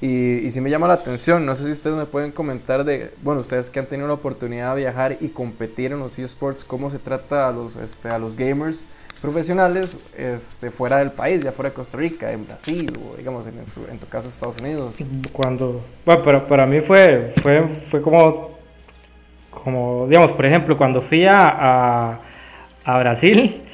[0.00, 3.12] Y, y sí me llama la atención, no sé si ustedes me pueden comentar de,
[3.22, 6.88] bueno, ustedes que han tenido la oportunidad de viajar y competir en los eSports, cómo
[6.88, 8.86] se trata a los, este, a los gamers
[9.20, 13.58] profesionales este, fuera del país, ya fuera de Costa Rica, en Brasil o digamos en,
[13.90, 14.94] en tu caso Estados Unidos.
[15.32, 18.50] Cuando, bueno, pero para mí fue, fue, fue como,
[19.50, 22.20] como, digamos, por ejemplo, cuando fui a,
[22.84, 23.64] a Brasil,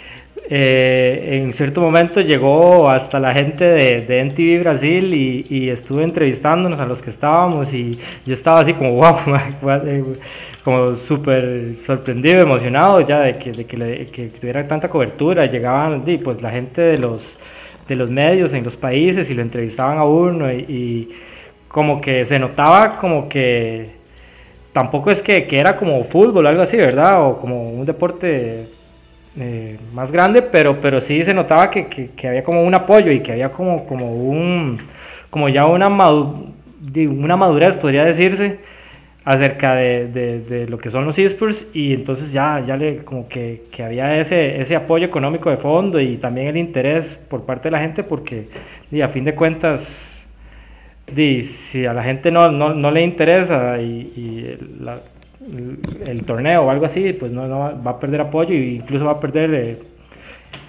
[0.51, 6.05] eh, en cierto momento llegó hasta la gente de, de NTV Brasil y, y, estuve
[6.05, 8.93] entrevistándonos a los que estábamos y yo estaba así como
[9.63, 10.17] wow,
[10.63, 15.47] como súper sorprendido, emocionado ya de que, tuviera tanta cobertura.
[15.47, 17.39] Llegaban pues la gente de los,
[17.89, 21.09] de los medios en los países y lo entrevistaban a uno y, y
[21.69, 23.93] como que se notaba como que
[24.75, 27.27] tampoco es que, que era como fútbol o algo así, ¿verdad?
[27.27, 28.84] O como un deporte
[29.39, 33.21] eh, más grande, pero, pero sí se notaba que, que, había como un apoyo y
[33.21, 34.79] que había como, como un
[35.31, 38.61] como ya una, una madurez, podría decirse,
[39.25, 43.65] acerca de, de, lo que son los esports y entonces ya, ya le, como que,
[43.73, 47.73] que, había ese, ese apoyo económico de fondo y también el interés por parte de
[47.73, 48.49] la gente porque
[48.91, 50.27] y a fin de cuentas
[51.43, 55.01] si a la gente no, no, no le interesa y, y la,
[56.07, 59.13] el torneo o algo así, pues no, no va a perder apoyo e incluso va
[59.13, 59.79] a perder eh,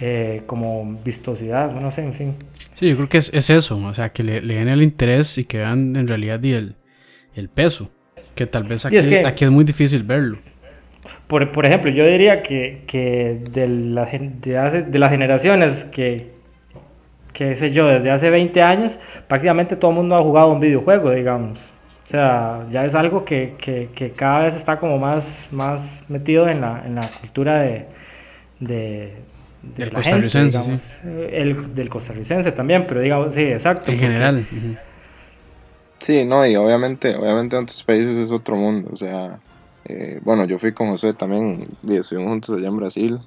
[0.01, 2.33] eh, como vistosidad, no sé, en fin.
[2.73, 5.37] Sí, yo creo que es, es eso, o sea, que le, le, den el interés
[5.37, 6.75] y que vean en realidad el,
[7.35, 7.89] el peso,
[8.35, 10.37] que tal vez aquí es, aquí es muy difícil verlo.
[11.27, 16.31] Por, por ejemplo, yo diría que, que de, la, de, hace, de las generaciones que,
[17.31, 21.11] que sé yo, desde hace 20 años, prácticamente todo el mundo ha jugado un videojuego,
[21.11, 21.71] digamos.
[22.05, 26.47] O sea, ya es algo que, que, que, cada vez está como más, más metido
[26.47, 27.87] en la, en la cultura de,
[28.59, 29.15] de,
[29.75, 31.01] del costarricense, sí.
[31.31, 33.91] El, del costarricense también, pero digamos, sí, exacto.
[33.91, 34.45] En general.
[35.97, 39.39] Sí, no, y obviamente, obviamente en otros países es otro mundo, o sea,
[39.85, 43.19] eh, bueno, yo fui con José también, y estuvimos juntos allá en Brasil,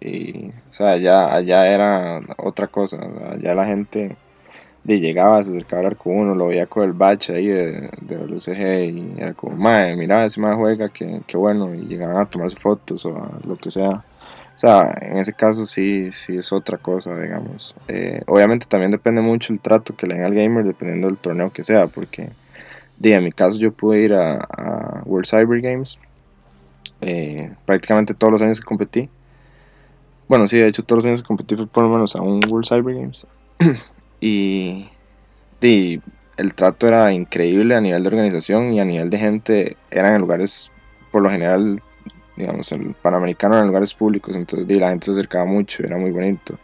[0.00, 2.98] y, o sea, allá, allá era otra cosa,
[3.42, 4.16] sea, la gente
[4.88, 7.90] de llegaba, se acercaba a hablar con uno, lo veía con el bache ahí de,
[8.00, 12.24] de WCG y era como, madre, mira, ese más juega, que, bueno, y llegaban a
[12.24, 13.12] tomarse fotos o
[13.46, 13.90] lo que sea.
[13.90, 17.74] O sea, en ese caso sí, sí es otra cosa, digamos.
[17.86, 21.52] Eh, obviamente también depende mucho el trato que le den al gamer dependiendo del torneo
[21.52, 22.30] que sea, porque
[22.96, 25.98] de, en mi caso yo pude ir a, World Cyber Games
[27.02, 29.10] eh, prácticamente todos los años que competí.
[30.28, 32.40] Bueno, sí, de hecho todos los años que competí fue por lo menos a un
[32.48, 33.26] World Cyber Games.
[34.20, 34.90] Y,
[35.60, 39.76] el trato era increíble a nivel de organización y a nivel de gente.
[39.90, 40.70] Eran en lugares,
[41.10, 41.82] por lo general,
[42.36, 44.36] digamos, el Panamericano en lugares públicos.
[44.36, 46.58] Entonces la gente se acercaba mucho, era muy bonito.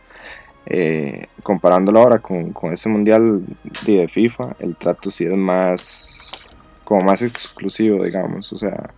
[0.66, 3.44] Eh, comparándolo ahora con, con ese mundial
[3.84, 8.52] de, FIFA, el trato sí es más, como más exclusivo, digamos.
[8.52, 8.90] O sea,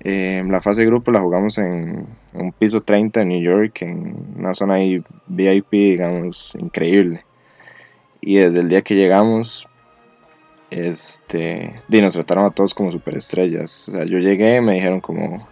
[0.00, 4.34] eh, la fase de grupo la jugamos en un piso 30 en New York, en
[4.38, 7.24] una zona ahí VIP, digamos, increíble.
[8.20, 9.66] Y desde el día que llegamos,
[10.70, 13.88] este, nos trataron a todos como superestrellas.
[13.88, 15.48] O sea, yo llegué, me dijeron como,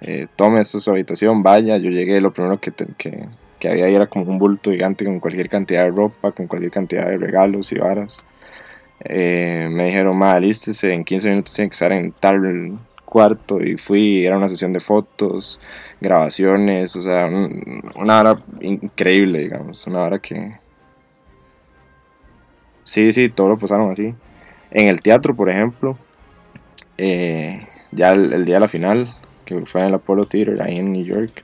[0.00, 1.76] eh, tome esta su habitación, vaya.
[1.76, 5.20] Yo llegué, lo primero que, que, que, había ahí era como un bulto gigante con
[5.20, 8.24] cualquier cantidad de ropa, con cualquier cantidad de regalos y varas.
[9.04, 13.76] Eh, me dijeron, ma, alístese, en 15 minutos tiene que estar en tal cuarto y
[13.76, 15.60] fui, era una sesión de fotos,
[16.00, 17.28] grabaciones, o sea,
[17.94, 20.58] una hora increíble, digamos, una hora que,
[22.86, 24.14] Sí, sí, todo lo pasaron así.
[24.70, 25.98] En el teatro, por ejemplo,
[26.96, 29.12] eh, ya el, día de la final,
[29.44, 31.42] que fue en el Apollo Theater, ahí en New York,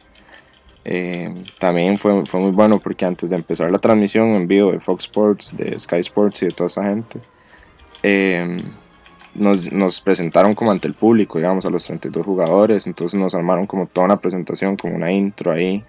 [0.85, 4.79] eh, también fue, fue muy bueno porque antes de empezar la transmisión en vivo de
[4.79, 7.19] Fox Sports, de Sky Sports y de toda esa gente,
[8.05, 8.63] eh,
[9.35, 13.67] nos, nos, presentaron como ante el público, digamos, a los 32 jugadores, entonces nos armaron
[13.67, 15.85] como toda una presentación, como una intro ahí,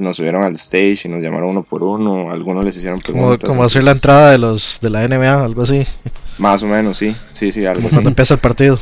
[0.00, 3.48] nos subieron al stage y nos llamaron uno por uno, algunos les hicieron preguntas.
[3.48, 5.86] Como, hacer la entrada de los de la NBA, algo así.
[6.38, 8.78] Más o menos, sí, sí, sí, algo Cuando empieza el partido.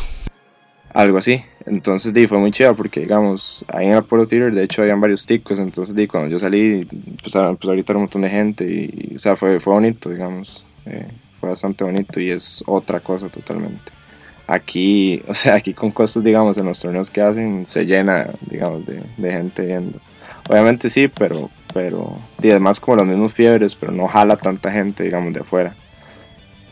[0.95, 4.65] Algo así, entonces di, fue muy chido porque digamos, ahí en el Apollo Theater de
[4.65, 6.87] hecho habían varios ticos, entonces di, cuando yo salí,
[7.23, 10.65] pues, pues ahorita era un montón de gente y, o sea, fue, fue bonito, digamos,
[10.87, 11.07] eh,
[11.41, 13.93] fue bastante bonito y es otra cosa totalmente.
[14.47, 18.87] Aquí, o sea, aquí con costos, digamos, en los torneos que hacen, se llena, digamos,
[18.87, 20.01] de, de gente viendo
[20.49, 25.05] Obviamente sí, pero, pero y además como los mismos fiebres, pero no jala tanta gente,
[25.05, 25.75] digamos, de afuera.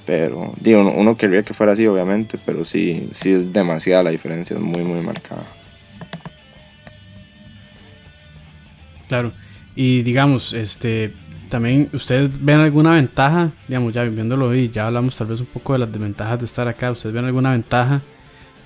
[0.06, 4.10] Pero digo, uno, uno, querría que fuera así, obviamente, pero sí, sí es demasiada la
[4.10, 5.44] diferencia, es muy, muy marcada.
[9.08, 9.32] Claro,
[9.74, 11.12] y digamos, este,
[11.50, 15.74] también ustedes ven alguna ventaja, digamos, ya viéndolo y ya hablamos tal vez un poco
[15.74, 18.00] de las desventajas de estar acá, ¿ustedes ven alguna ventaja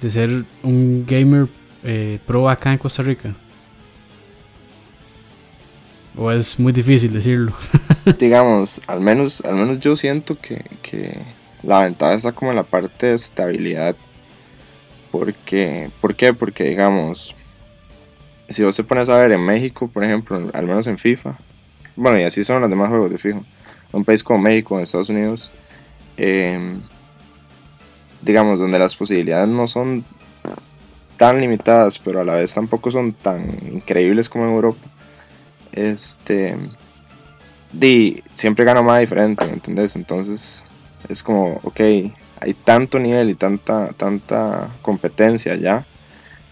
[0.01, 1.49] de ser un gamer
[1.85, 3.35] eh, pro acá en Costa Rica?
[6.21, 7.55] ¿O es muy difícil decirlo?
[8.19, 11.17] digamos, al menos, al menos yo siento que, que
[11.63, 13.97] la ventaja está como en la parte de estabilidad.
[15.11, 16.35] Porque, ¿Por qué?
[16.35, 17.35] Porque digamos,
[18.51, 21.39] si vos te pones a ver en México, por ejemplo, al menos en FIFA,
[21.97, 23.43] bueno, y así son los demás juegos de fijo,
[23.91, 25.51] un país como México, en Estados Unidos,
[26.19, 26.83] em,
[28.21, 30.05] digamos, donde las posibilidades no son
[31.17, 34.87] tan limitadas, pero a la vez tampoco son tan increíbles como en Europa,
[35.73, 36.57] este,
[37.73, 39.97] di, siempre gana más diferente, ¿me entendés?
[39.97, 40.65] Entonces,
[41.09, 45.85] es como, ok, hay tanto nivel y tanta, tanta competencia ya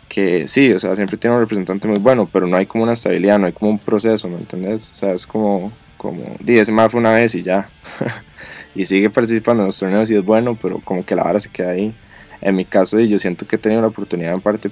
[0.08, 2.94] que sí, o sea, siempre tiene un representante muy bueno, pero no hay como una
[2.94, 4.90] estabilidad, no hay como un proceso, ¿me entendés?
[4.90, 7.68] O sea, es como, como, di, ese más fue una vez y ya.
[8.74, 11.50] y sigue participando en los torneos y es bueno, pero como que la vara se
[11.50, 11.94] queda ahí.
[12.40, 14.70] En mi caso, yo siento que he tenido la oportunidad en parte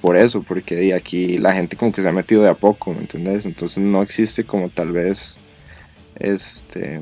[0.00, 3.00] por eso, porque aquí la gente como que se ha metido de a poco, ¿me
[3.00, 3.46] entendés?
[3.46, 5.38] Entonces no existe como tal vez,
[6.18, 7.00] este,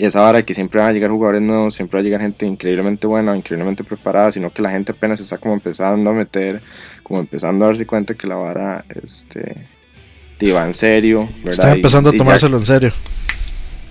[0.00, 2.46] y esa vara que siempre van a llegar jugadores nuevos, siempre va a llegar gente
[2.46, 6.62] increíblemente buena, increíblemente preparada, sino que la gente apenas está como empezando a meter,
[7.02, 9.66] como empezando a darse cuenta que la vara este,
[10.54, 11.28] va en serio.
[11.44, 11.50] ¿verdad?
[11.50, 12.92] Está empezando a tomárselo en serio.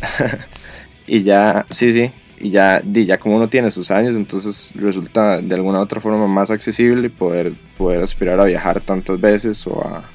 [1.08, 5.56] y ya, sí, sí, y ya, ya como uno tiene sus años, entonces resulta de
[5.56, 10.10] alguna u otra forma más accesible poder, poder aspirar a viajar tantas veces o a,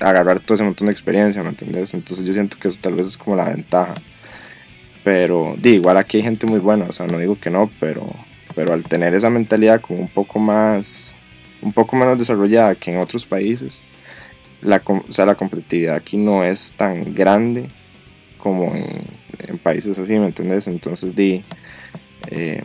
[0.00, 1.94] agarrar todo ese montón de experiencia, ¿me entendés?
[1.94, 3.94] Entonces yo siento que eso tal vez es como la ventaja.
[5.02, 8.06] Pero di, igual aquí hay gente muy buena, o sea, no digo que no, pero,
[8.54, 11.16] pero al tener esa mentalidad como un poco más,
[11.62, 13.82] un poco menos desarrollada que en otros países,
[14.62, 17.68] la, o sea, la competitividad aquí no es tan grande
[18.38, 19.02] como en,
[19.58, 20.66] países así, ¿me entendés?
[20.66, 21.42] Entonces, di,
[22.28, 22.62] eh,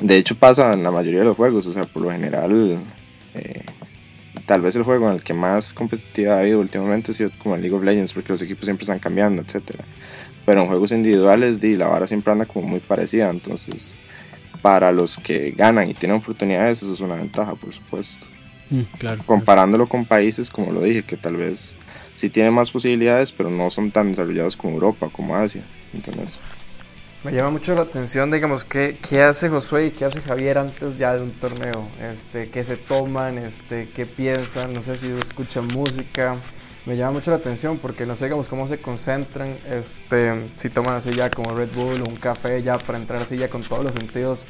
[0.00, 2.80] de hecho pasa en la mayoría de los juegos, o sea, por lo general,
[3.34, 3.64] eh,
[4.46, 7.54] tal vez el juego en el que más competitividad ha habido últimamente ha sido como
[7.54, 9.84] el League of Legends, porque los equipos siempre están cambiando, etcétera
[10.44, 13.94] pero en juegos individuales di, la vara siempre anda como muy parecida, entonces
[14.62, 18.26] para los que ganan y tienen oportunidades eso es una ventaja, por supuesto.
[18.68, 18.82] Mm,
[19.26, 21.76] Comparándolo con países, como lo dije, que tal vez
[22.20, 26.38] sí tienen más posibilidades, pero no son tan desarrollados como Europa, como Asia, entonces...
[27.22, 30.96] Me llama mucho la atención, digamos, qué, qué hace Josué y qué hace Javier antes
[30.96, 35.66] ya de un torneo, este, qué se toman, este, qué piensan, no sé si escuchan
[35.66, 36.36] música,
[36.86, 40.94] me llama mucho la atención porque no sé digamos, cómo se concentran, este, si toman
[40.94, 43.84] así ya como Red Bull o un café ya para entrar así ya con todos
[43.84, 44.46] los sentidos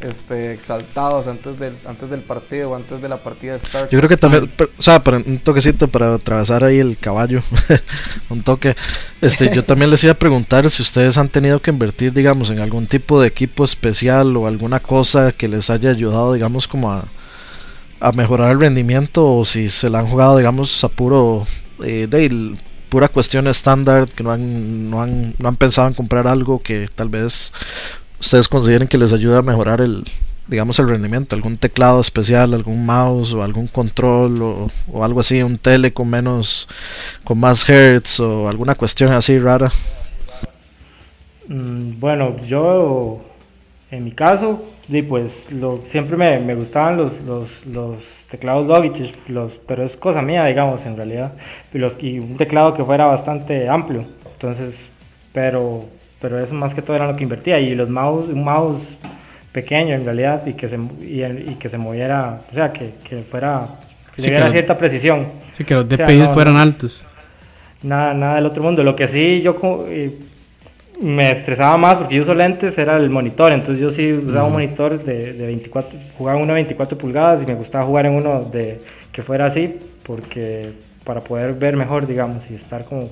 [0.00, 3.88] este, exaltados antes del, antes del partido o antes de la partida de Star.
[3.90, 7.42] Yo creo que también, o sea, para un toquecito para atravesar ahí el caballo,
[8.28, 8.76] un toque,
[9.20, 12.60] este, yo también les iba a preguntar si ustedes han tenido que invertir, digamos, en
[12.60, 17.04] algún tipo de equipo especial o alguna cosa que les haya ayudado, digamos, como a
[18.00, 21.46] a mejorar el rendimiento o si se la han jugado digamos a puro
[21.82, 22.56] eh, de
[22.88, 26.88] pura cuestión estándar, que no han, no, han, no han pensado en comprar algo que
[26.94, 27.52] tal vez
[28.20, 30.04] ustedes consideren que les ayuda a mejorar el,
[30.46, 35.42] digamos, el rendimiento, algún teclado especial, algún mouse o algún control o, o, algo así,
[35.42, 36.68] un tele con menos,
[37.24, 39.72] con más hertz o alguna cuestión así rara.
[41.48, 43.24] Mm, bueno, yo
[43.90, 44.73] en mi caso
[45.08, 47.96] pues lo, siempre me, me gustaban los, los, los,
[48.28, 51.32] teclados Logitech, los, pero es cosa mía, digamos, en realidad.
[51.72, 54.04] Y, los, y un teclado que fuera bastante amplio.
[54.32, 54.90] Entonces,
[55.32, 55.84] pero,
[56.20, 57.58] pero eso más que todo era lo que invertía.
[57.60, 58.96] Y los mouse, un mouse
[59.52, 63.68] pequeño en realidad y que se, y, que se moviera, o sea, que, que fuera,
[64.14, 65.28] que tuviera cierta precisión.
[65.56, 67.04] Sí, que los DPI fueran altos.
[67.82, 68.82] Nada, nada del otro mundo.
[68.82, 69.54] Lo que sí yo
[71.00, 74.52] me estresaba más porque yo uso lentes, era el monitor, entonces yo sí usaba un
[74.52, 78.44] monitor de, de 24, jugaba uno de 24 pulgadas y me gustaba jugar en uno
[78.44, 78.80] de
[79.10, 80.72] que fuera así, porque
[81.04, 83.10] para poder ver mejor, digamos, y estar como,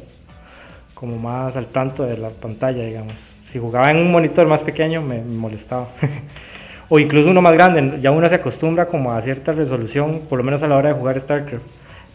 [0.94, 3.14] como más al tanto de la pantalla, digamos.
[3.44, 5.88] Si jugaba en un monitor más pequeño me, me molestaba.
[6.88, 10.44] o incluso uno más grande, ya uno se acostumbra como a cierta resolución, por lo
[10.44, 11.64] menos a la hora de jugar StarCraft.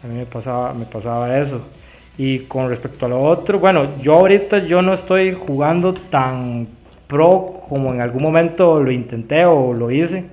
[0.03, 1.61] A mí me pasaba, me pasaba eso.
[2.17, 6.67] Y con respecto a lo otro, bueno, yo ahorita yo no estoy jugando tan
[7.07, 10.25] pro como en algún momento lo intenté o lo hice,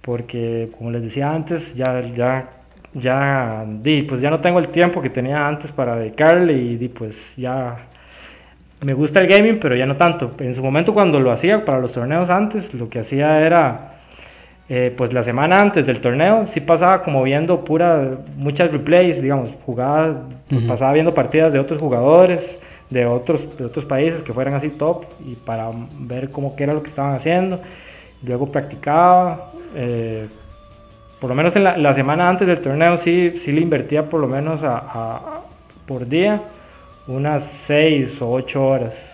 [0.00, 2.48] porque como les decía antes, ya, ya
[2.94, 6.88] ya, di, pues ya no tengo el tiempo que tenía antes para dedicarle y di,
[6.88, 7.76] pues ya
[8.82, 10.32] me gusta el gaming, pero ya no tanto.
[10.38, 13.93] En su momento cuando lo hacía para los torneos antes, lo que hacía era
[14.68, 19.52] eh, pues la semana antes del torneo sí pasaba como viendo pura, muchas replays, digamos,
[19.66, 20.22] jugaba,
[20.66, 22.58] pasaba viendo partidas de otros jugadores,
[22.88, 26.72] de otros, de otros países que fueran así top, y para ver cómo que era
[26.72, 27.60] lo que estaban haciendo.
[28.22, 30.28] Luego practicaba, eh,
[31.20, 34.28] por lo menos en la, semana antes del torneo sí, sí le invertía por lo
[34.28, 35.42] menos a,
[35.86, 36.40] por día
[37.06, 39.13] unas 6 o 8 horas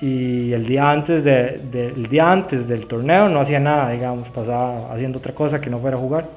[0.00, 5.18] y el día antes de, día antes del torneo no hacía nada digamos pasaba haciendo
[5.18, 6.28] otra cosa que no fuera a jugar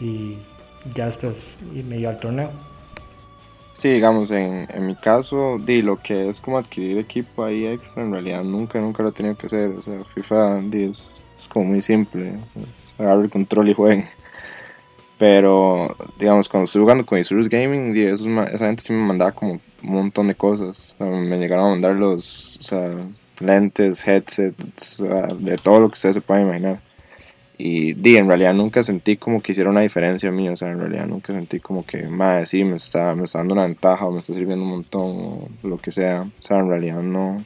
[0.00, 0.36] y
[0.94, 2.50] ya después me iba al torneo.
[3.72, 8.02] Sí digamos en, en mi caso di lo que es como adquirir equipo ahí extra
[8.02, 9.70] en realidad nunca nunca lo he tenido que hacer.
[9.70, 12.34] O sea FIFA es, como muy simple
[12.98, 14.08] agarrar el control y jueguen.
[15.18, 19.92] Pero, digamos, cuando estoy jugando con Isurus Gaming, esa gente sí me mandaba como un
[19.92, 20.96] montón de cosas.
[20.98, 22.58] me llegaron a mandar los
[23.40, 25.02] lentes, headsets,
[25.38, 26.80] de todo lo que ustedes se puedan imaginar.
[27.58, 30.70] Y di, en realidad nunca sentí como que hiciera una diferencia a mí, o sea,
[30.70, 34.04] en realidad nunca sentí como que, madre, sí, me está, me está dando una ventaja
[34.04, 36.22] o me está sirviendo un montón o lo que sea.
[36.22, 37.44] O sea, en realidad no.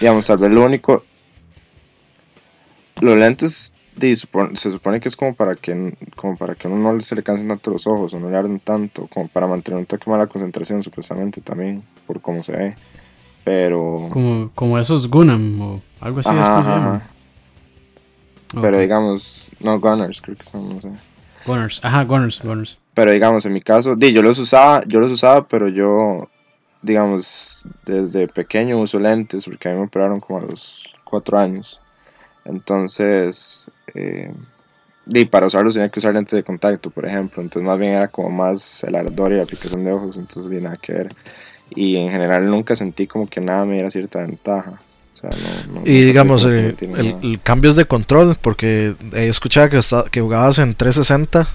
[0.00, 1.04] Digamos, tal vez lo único.
[3.00, 7.14] Los lentes se supone que es como para que como para que uno no se
[7.14, 10.10] le cansen tanto los ojos o no le arden tanto, como para mantener un toque
[10.10, 12.76] mala concentración supuestamente también, por cómo se ve.
[13.44, 14.08] Pero...
[14.12, 16.28] Como, como esos Gunam o algo así.
[16.30, 17.08] Ajá,
[18.60, 20.90] Pero digamos, no Gunners creo que son, no sé.
[21.46, 22.78] Gunners, ajá, Gunners, Gunners.
[22.94, 26.28] Pero digamos, en mi caso, di, yo los usaba, yo los usaba, pero yo,
[26.82, 31.80] digamos, desde pequeño uso lentes, porque a mí me operaron como a los cuatro años.
[32.44, 34.32] Entonces, eh,
[35.06, 37.42] y para usarlos tenía que usar lentes de contacto, por ejemplo.
[37.42, 40.60] Entonces, más bien era como más el ardor y la aplicación de ojos, entonces, ni
[40.60, 41.14] nada que ver.
[41.70, 44.80] Y en general nunca sentí como que nada me diera cierta ventaja.
[45.84, 46.76] y digamos, el,
[47.22, 49.80] el, cambios de control, porque he escuchado que,
[50.10, 51.46] que jugabas en 360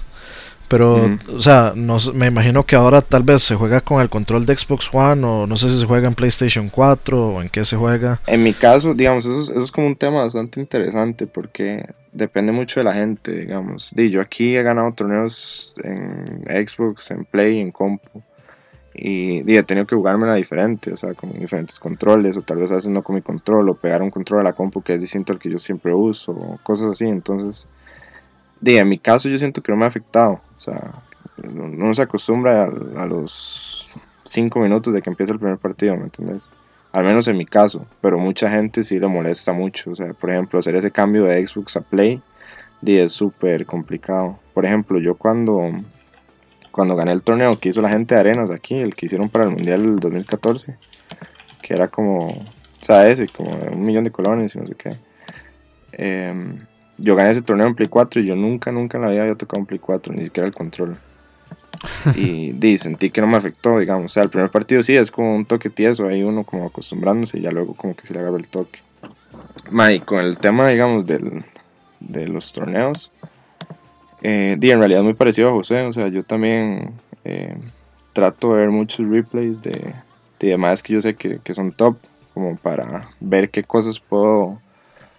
[0.68, 4.46] pero, o sea, no, me imagino que ahora tal vez se juega con el control
[4.46, 7.64] de Xbox One o no sé si se juega en PlayStation 4 o en qué
[7.64, 8.20] se juega.
[8.26, 12.52] En mi caso, digamos, eso es, eso es como un tema bastante interesante porque depende
[12.52, 13.92] mucho de la gente, digamos.
[13.96, 18.22] Y yo aquí he ganado torneos en Xbox, en Play, en compu.
[18.94, 22.72] Y, y he tenido que jugármela diferente, o sea, con diferentes controles, o tal vez
[22.72, 25.38] haciendo con mi control, o pegar un control a la compu que es distinto al
[25.38, 27.04] que yo siempre uso, o cosas así.
[27.04, 27.68] Entonces,
[28.60, 30.40] de, en mi caso yo siento que no me ha afectado.
[30.56, 30.92] O sea,
[31.52, 33.90] no, se acostumbra a, los
[34.24, 36.50] 5 minutos de que empieza el primer partido, ¿me entiendes?
[36.92, 39.90] Al menos en mi caso, pero mucha gente sí le molesta mucho.
[39.90, 42.22] O sea, por ejemplo, hacer ese cambio de Xbox a Play
[42.86, 44.38] es súper complicado.
[44.54, 45.70] Por ejemplo, yo cuando,
[46.70, 49.44] cuando gané el torneo que hizo la gente de Arenas aquí, el que hicieron para
[49.44, 50.76] el Mundial del 2014,
[51.62, 54.96] que era como, o sea, ese, como un millón de colones y no sé qué.
[55.92, 56.34] Eh,
[56.98, 59.34] yo gané ese torneo en Play 4 y yo nunca, nunca en la vida había
[59.34, 60.96] tocado un Play 4, ni siquiera el control.
[62.14, 64.06] y, di, sentí que no me afectó, digamos.
[64.06, 67.38] O sea, el primer partido sí es como un toque tieso, ahí uno como acostumbrándose
[67.38, 68.80] y ya luego como que se le agarra el toque.
[69.94, 71.44] y con el tema, digamos, del,
[72.00, 73.10] de los torneos,
[74.22, 75.82] eh, di, en realidad es muy parecido a José.
[75.82, 76.92] O sea, yo también
[77.24, 77.56] eh,
[78.12, 79.94] trato de ver muchos replays de,
[80.40, 81.96] de demás que yo sé que, que son top,
[82.32, 84.60] como para ver qué cosas puedo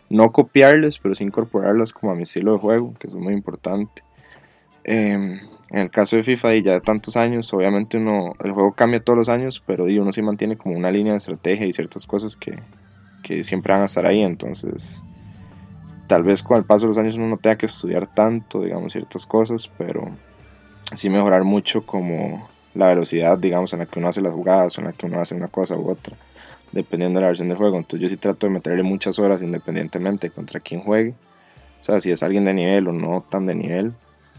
[0.10, 4.04] no copiarles, pero sí incorporarlas como a mi estilo de juego, que es muy importante.
[4.84, 5.40] Em,
[5.70, 9.04] en el caso de FIFA y ya de tantos años, obviamente uno, el juego cambia
[9.04, 12.38] todos los años, pero uno sí mantiene como una línea de estrategia y ciertas cosas
[12.38, 12.58] que,
[13.22, 15.04] que siempre van a estar ahí, entonces
[16.08, 18.94] tal vez con el paso de los años uno no tenga que estudiar tanto, digamos,
[18.94, 20.10] ciertas cosas, pero
[20.96, 24.86] sí mejorar mucho como la velocidad, digamos, en la que uno hace las jugadas en
[24.86, 26.16] la que uno hace una cosa u otra
[26.72, 27.78] dependiendo de la versión del juego.
[27.78, 31.14] Entonces yo sí trato de meterle muchas horas independientemente contra quien juegue.
[31.80, 33.94] O sea, si es alguien de nivel o no tan de nivel,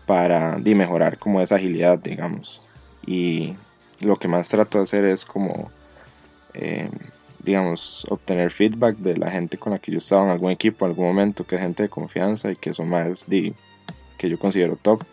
[0.08, 2.62] para mejorar como esa agilidad, digamos.
[3.06, 3.54] Y
[4.00, 5.70] lo que más trato de hacer es como,
[6.54, 6.88] eh,
[7.44, 10.92] digamos, obtener feedback de la gente con la que yo estaba en algún equipo, en
[10.92, 13.54] algún momento, que es gente de confianza y que son más, di,
[14.16, 15.04] que yo considero top,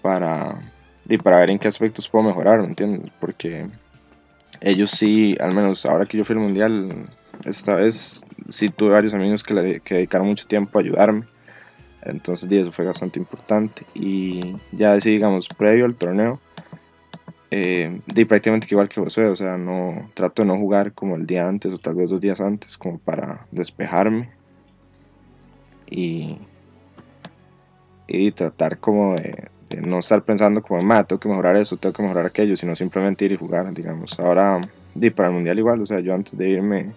[0.00, 0.58] para,
[1.04, 3.12] di, para ver en qué aspectos puedo mejorar, ¿me entiendes?
[3.20, 3.66] Porque
[4.60, 7.08] ellos sí, al menos ahora que yo fui al mundial,
[7.44, 11.24] esta vez sí tuve varios amigos que, que dedicaron mucho tiempo a ayudarme.
[12.02, 13.84] Entonces, eso fue bastante importante.
[13.94, 16.40] Y ya así, digamos, previo al torneo,
[17.50, 21.26] eh, di prácticamente igual que Josué, o sea, no trato de no jugar como el
[21.26, 24.30] día antes o tal vez dos días antes, como para despejarme
[25.90, 26.38] y,
[28.06, 32.02] y tratar como de, no estar pensando como, ma, tengo que mejorar eso, tengo que
[32.02, 34.18] mejorar aquello, sino simplemente ir y jugar, digamos.
[34.18, 34.60] Ahora,
[34.94, 36.92] di, para el mundial igual, o sea, yo antes de irme,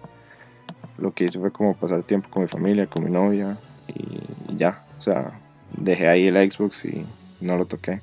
[0.98, 3.56] lo que hice fue como pasar tiempo con mi familia, con mi novia,
[3.88, 5.32] y ya, o sea,
[5.76, 7.04] dejé ahí el Xbox y
[7.40, 8.00] no lo toqué,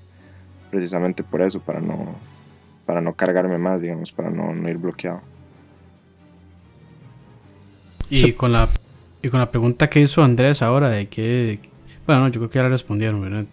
[0.70, 2.16] precisamente por eso, para no,
[2.86, 5.22] para no cargarme más, digamos, para no, no ir bloqueado.
[8.10, 8.68] Y con la
[9.22, 11.60] y con la pregunta que hizo Andrés ahora de que
[12.06, 13.46] bueno, yo creo que ya la respondieron, ¿verdad?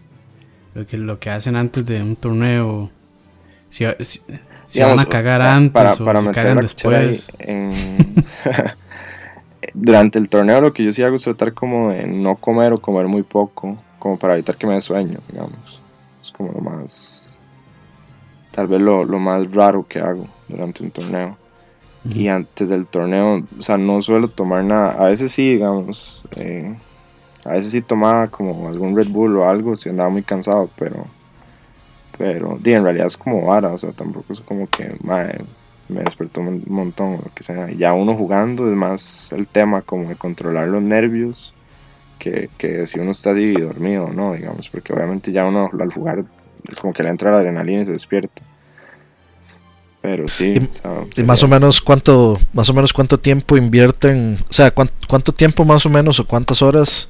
[0.79, 2.89] Lo que lo que hacen antes de un torneo
[3.69, 7.33] si, si, van a cagar antes para, o para si meter cagan la después.
[7.41, 8.15] en-
[9.75, 12.79] durante el torneo lo que yo sí hago es tratar como de no comer o
[12.79, 15.81] comer muy poco, como para evitar que me dé sueño, digamos.
[16.23, 17.37] Es como lo más,
[18.53, 21.37] tal vez lo, lo más raro que hago durante un torneo.
[22.09, 24.93] Y antes del torneo, o sea, no suelo tomar nada.
[24.93, 26.75] A veces sí, digamos, eh,
[27.45, 31.07] a veces sí tomaba como algún Red Bull o algo si andaba muy cansado, pero,
[32.17, 34.97] pero, di, en realidad es como vara, o sea, tampoco es como que,
[35.89, 37.71] me despertó un montón o lo que sea.
[37.71, 41.55] Ya uno jugando es más el tema como de controlar los nervios
[42.19, 46.25] que, que si uno está así dormido no, digamos, porque obviamente ya uno al jugar
[46.81, 48.43] como que le entra la adrenalina y se despierta.
[50.01, 53.57] Pero sí, Y- o sea, Y más o menos cuánto, más o menos cuánto tiempo
[53.57, 57.09] invierten, o sea, cuánto, cuánto tiempo más o menos o cuántas horas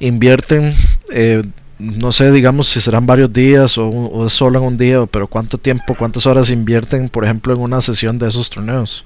[0.00, 0.74] invierten,
[1.12, 1.42] eh,
[1.78, 5.06] no sé, digamos si serán varios días o, un- o es solo en un día,
[5.06, 9.04] pero cuánto tiempo, cuántas horas invierten, por ejemplo, en una sesión de esos torneos.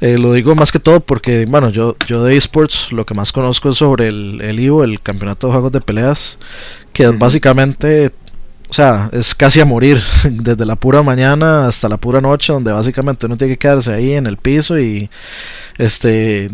[0.00, 3.30] Eh, lo digo más que todo porque, bueno, yo, yo de esports lo que más
[3.32, 6.38] conozco es sobre el, el IVO, el Campeonato de Juegos de Peleas,
[6.92, 8.10] que es básicamente
[8.74, 12.72] o sea, es casi a morir, desde la pura mañana hasta la pura noche, donde
[12.72, 15.08] básicamente uno tiene que quedarse ahí en el piso y
[15.78, 16.50] este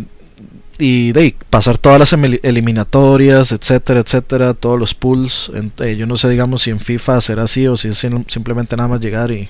[0.79, 2.13] y de pasar todas las
[2.43, 5.51] eliminatorias, etcétera, etcétera, todos los pools.
[5.81, 8.77] Eh, yo no sé, digamos, si en FIFA será así o si es sim- simplemente
[8.77, 9.49] nada más llegar y,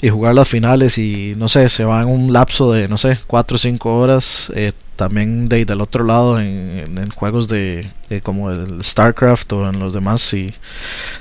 [0.00, 3.18] y jugar las finales y no sé, se va en un lapso de, no sé,
[3.26, 4.52] 4 o 5 horas.
[4.54, 9.68] eh, también de, del otro lado en, en- juegos de, de como el StarCraft o
[9.70, 10.54] en los demás, si,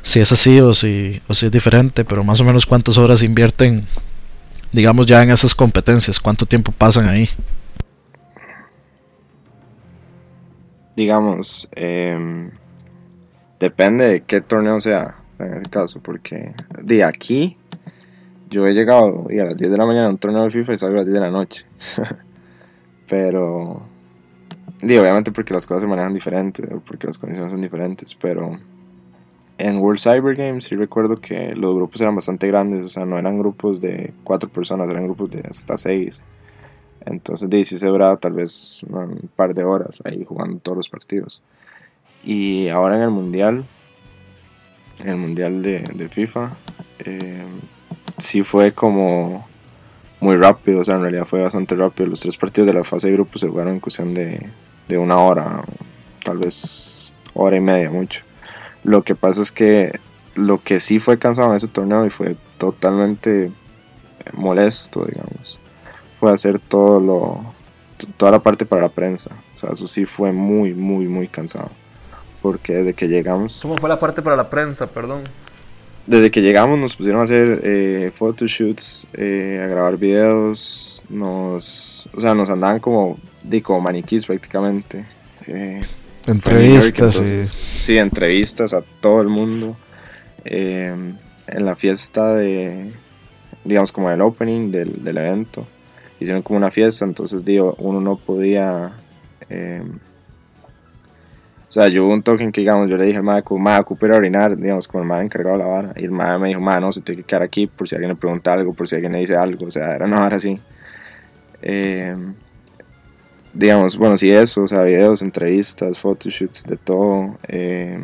[0.03, 3.23] si es así o si, o si es diferente, pero más o menos cuántas horas
[3.23, 3.85] invierten,
[4.73, 7.29] digamos, ya en esas competencias, cuánto tiempo pasan ahí.
[10.95, 12.51] digamos, em,
[13.59, 16.53] depende de qué torneo sea, en ese caso, porque
[16.83, 17.57] de aquí
[18.49, 20.73] yo he llegado y a las 10 de la mañana a un torneo de FIFA
[20.73, 21.65] y salgo a las 10 de la noche.
[23.07, 23.81] pero,
[24.81, 28.57] digo, obviamente porque las cosas se manejan diferentes, o porque las condiciones son diferentes, pero
[29.57, 33.17] en World Cyber Games sí recuerdo que los grupos eran bastante grandes, o sea, no
[33.17, 36.25] eran grupos de cuatro personas, eran grupos de hasta seis.
[37.05, 40.89] Entonces, de sí se duraba tal vez un par de horas ahí jugando todos los
[40.89, 41.41] partidos.
[42.23, 43.65] Y ahora en el Mundial,
[44.99, 46.51] en el Mundial de, de FIFA,
[46.99, 47.45] eh,
[48.17, 49.47] sí fue como
[50.25, 52.09] muy rápido, o sea, en realidad fue bastante rápido.
[52.09, 54.49] Los tres partidos de la fase de grupo se jugaron en cuestión de,
[54.87, 55.63] de una hora,
[56.23, 58.21] tal vez hora y media, mucho.
[58.83, 59.91] Lo que pasa es que
[60.33, 63.51] lo que sí fue cansado en ese torneo y fue totalmente
[64.33, 65.59] molesto, digamos,
[66.19, 67.55] fue hacer todo lo
[68.17, 69.29] toda la parte para la prensa.
[69.53, 71.69] O sea, eso sí fue muy, muy, muy cansado.
[72.41, 74.87] Porque desde que llegamos, ¿Cómo fue la parte para la prensa?
[74.87, 75.23] Perdón.
[76.07, 82.21] Desde que llegamos nos pusieron a hacer eh, photoshoots, eh, a grabar videos, nos, o
[82.21, 85.05] sea, nos andaban como, di, como maniquís prácticamente.
[85.47, 89.75] Eh, York, Entrevistas entonces, sí, entrevistas a todo el mundo.
[90.43, 90.93] Eh,
[91.47, 92.91] en la fiesta de,
[93.63, 95.65] digamos, como el opening del, del evento,
[96.19, 98.93] hicieron como una fiesta, entonces digo, uno no podía.
[101.67, 104.13] O sea, yo hubo un token que, digamos, yo le dije al como, madre, ocupe
[104.13, 105.93] a orinar, digamos, como el madre encargado de la vara.
[105.95, 108.09] Y el madre me dijo, madre, no, se tiene que quedar aquí por si alguien
[108.09, 109.65] le pregunta algo, por si alguien le dice algo.
[109.65, 110.59] O sea, era una vara así.
[111.61, 112.15] Eh,
[113.53, 117.37] digamos, bueno, sí, eso, o sea, videos, entrevistas, photoshoots, de todo.
[117.47, 117.99] eh,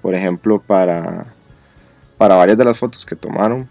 [0.00, 1.26] por ejemplo, para,
[2.16, 3.68] para varias de las fotos que tomaron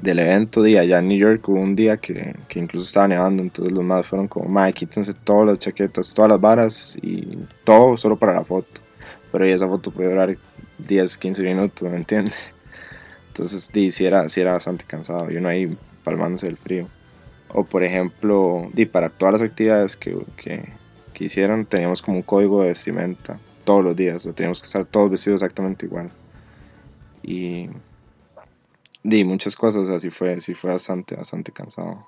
[0.00, 3.42] del evento, de allá en New York hubo un día que, que incluso estaba nevando,
[3.42, 7.96] entonces los más fueron como, madre, quítense todas las chaquetas, todas las varas y todo
[7.96, 8.80] solo para la foto.
[9.30, 10.36] Pero y esa foto puede durar
[10.78, 12.34] 10, 15 minutos, ¿me entiendes?
[13.28, 16.88] Entonces, di, sí era, sí era bastante cansado, y uno ahí palmándose del frío.
[17.48, 20.68] O por ejemplo, di, para todas las actividades que, que,
[21.12, 24.84] que hicieron, teníamos como un código de vestimenta todos los días, o teníamos que estar
[24.84, 26.10] todos vestidos exactamente igual.
[27.22, 27.68] Y
[29.04, 32.04] di muchas cosas, así fue, sí fue bastante, bastante cansado.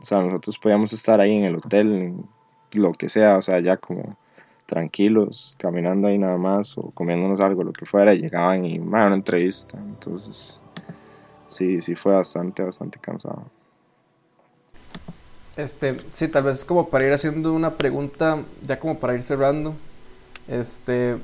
[0.00, 2.14] O sea, nosotros podíamos estar ahí en el hotel,
[2.72, 4.16] lo que sea, o sea, ya como
[4.64, 9.06] tranquilos, caminando ahí nada más o comiéndonos algo, lo que fuera, y llegaban y me
[9.06, 9.78] una entrevista.
[9.78, 10.62] Entonces,
[11.46, 13.44] sí, sí fue bastante, bastante cansado.
[15.56, 19.74] Este, sí, tal vez como para ir haciendo una pregunta, ya como para ir cerrando.
[20.48, 21.16] Este,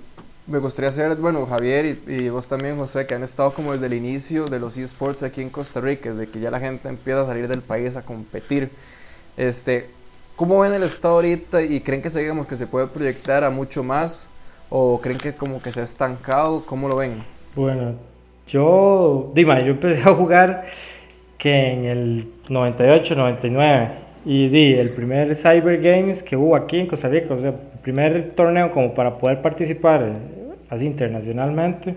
[0.46, 3.94] me gustaría hacer, bueno, Javier y, vos también, José, que han estado como desde el
[3.94, 7.26] inicio de los eSports aquí en Costa Rica, desde que ya la gente empieza a
[7.26, 8.70] salir del país a competir.
[9.36, 9.86] Este,
[10.36, 13.84] ¿Cómo ven el estado ahorita y creen que digamos, que se puede proyectar a mucho
[13.84, 14.28] más?
[14.68, 16.64] ¿O creen que como que se ha estancado?
[16.66, 17.22] ¿Cómo lo ven?
[17.54, 17.94] Bueno,
[18.46, 20.64] yo, dime, yo empecé a jugar
[21.38, 23.90] que en el 98, 99
[24.24, 28.30] y di el primer Cyber Games que hubo aquí en Costa Rica, o sea, primer
[28.30, 30.12] torneo como para poder participar
[30.70, 31.96] así internacionalmente,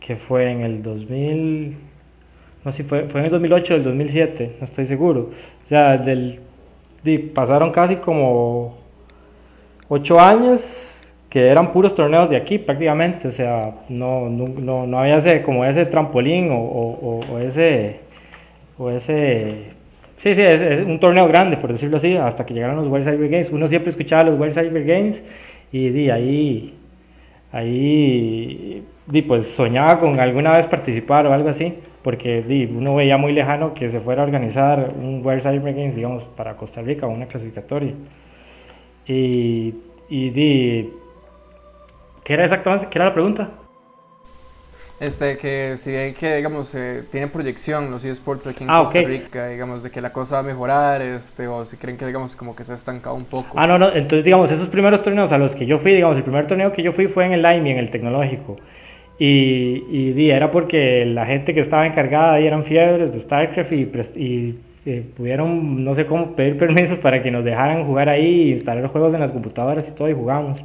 [0.00, 1.76] que fue en el 2000,
[2.64, 5.30] no sé si fue, fue en el 2008 o el 2007, no estoy seguro.
[5.64, 6.40] O sea, del
[7.34, 8.76] pasaron casi como
[9.88, 15.16] ocho años que eran puros torneos de aquí prácticamente, o sea, no, no, no había
[15.16, 18.00] ese, como ese trampolín o, o, ese,
[18.78, 19.70] o ese,
[20.22, 23.28] sí, sí, es, un torneo grande, por decirlo así, hasta que llegaron los World Cyber
[23.28, 23.50] Games.
[23.50, 25.24] Uno siempre escuchaba los World Cyber Games
[25.72, 26.74] y di, ahí,
[27.50, 33.16] ahí, di, pues soñaba con alguna vez participar o algo así porque di, uno veía
[33.16, 37.06] muy lejano que se fuera a organizar un World Cyber Games, digamos, para Costa Rica,
[37.06, 37.94] una clasificatoria.
[39.06, 39.74] Y,
[40.08, 40.90] y
[42.24, 42.88] ¿qué era exactamente?
[42.90, 43.50] ¿Qué era la pregunta?
[45.02, 49.00] Este, que si hay que, digamos, eh, tienen proyección los eSports aquí en ah, Costa
[49.00, 52.36] Rica, digamos, de que la cosa va a mejorar, este, o si creen que, digamos,
[52.36, 53.58] como que se ha estancado un poco.
[53.58, 56.22] Ah, no, no, entonces, digamos, esos primeros torneos a los que yo fui, digamos, el
[56.22, 58.58] primer torneo que yo fui fue en el Line, en el tecnológico.
[59.18, 63.90] Y, y, era porque la gente que estaba encargada ahí eran fiebres de StarCraft y,
[64.14, 68.86] y eh, pudieron, no sé cómo, pedir permisos para que nos dejaran jugar ahí, instalar
[68.86, 70.64] juegos en las computadoras y todo, y jugamos.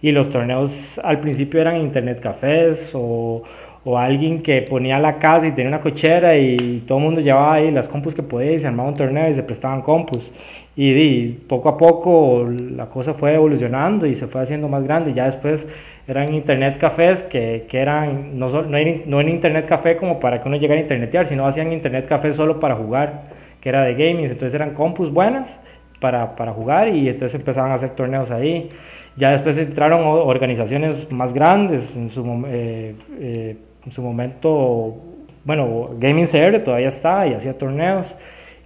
[0.00, 3.42] Y los torneos al principio eran internet cafés o,
[3.84, 7.54] o alguien que ponía la casa y tenía una cochera y todo el mundo llevaba
[7.54, 10.32] ahí las compus que podía y se armaba un torneo y se prestaban compus.
[10.76, 15.12] Y, y, poco a poco la cosa fue evolucionando y se fue haciendo más grande.
[15.12, 15.68] Ya después
[16.06, 20.48] eran internet cafés que, que eran, no, no, no en internet café como para que
[20.48, 23.24] uno llegara a internetear, sino hacían internet café solo para jugar,
[23.60, 24.26] que era de gaming.
[24.26, 25.60] Entonces eran compus buenas
[26.00, 28.70] para, para jugar y entonces empezaban a hacer torneos ahí.
[29.16, 33.56] Ya después entraron organizaciones más grandes en su, eh, eh,
[33.88, 34.96] en su momento.
[35.44, 38.14] Bueno, Gaming CR todavía está y hacía torneos.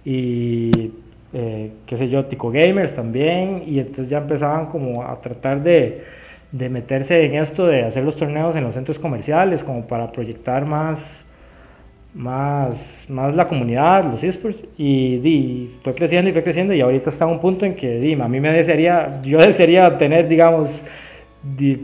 [0.05, 0.91] Y
[1.33, 3.63] eh, qué sé yo, Tico Gamers también.
[3.65, 6.03] Y entonces ya empezaban como a tratar de
[6.53, 10.65] de meterse en esto de hacer los torneos en los centros comerciales como para proyectar
[10.65, 11.25] más
[12.13, 17.25] más, más la comunidad, los esports, y, fue creciendo y fue creciendo, y ahorita está
[17.25, 20.83] en un punto en que di, a mí me desearía, yo desearía tener, digamos,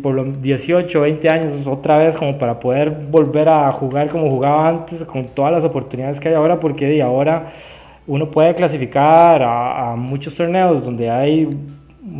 [0.02, 4.68] por los 18, 20 años otra vez, como para poder volver a jugar como jugaba
[4.68, 7.48] antes, con todas las oportunidades que hay ahora, porque di, ahora
[8.08, 11.58] uno puede clasificar a, a muchos torneos donde hay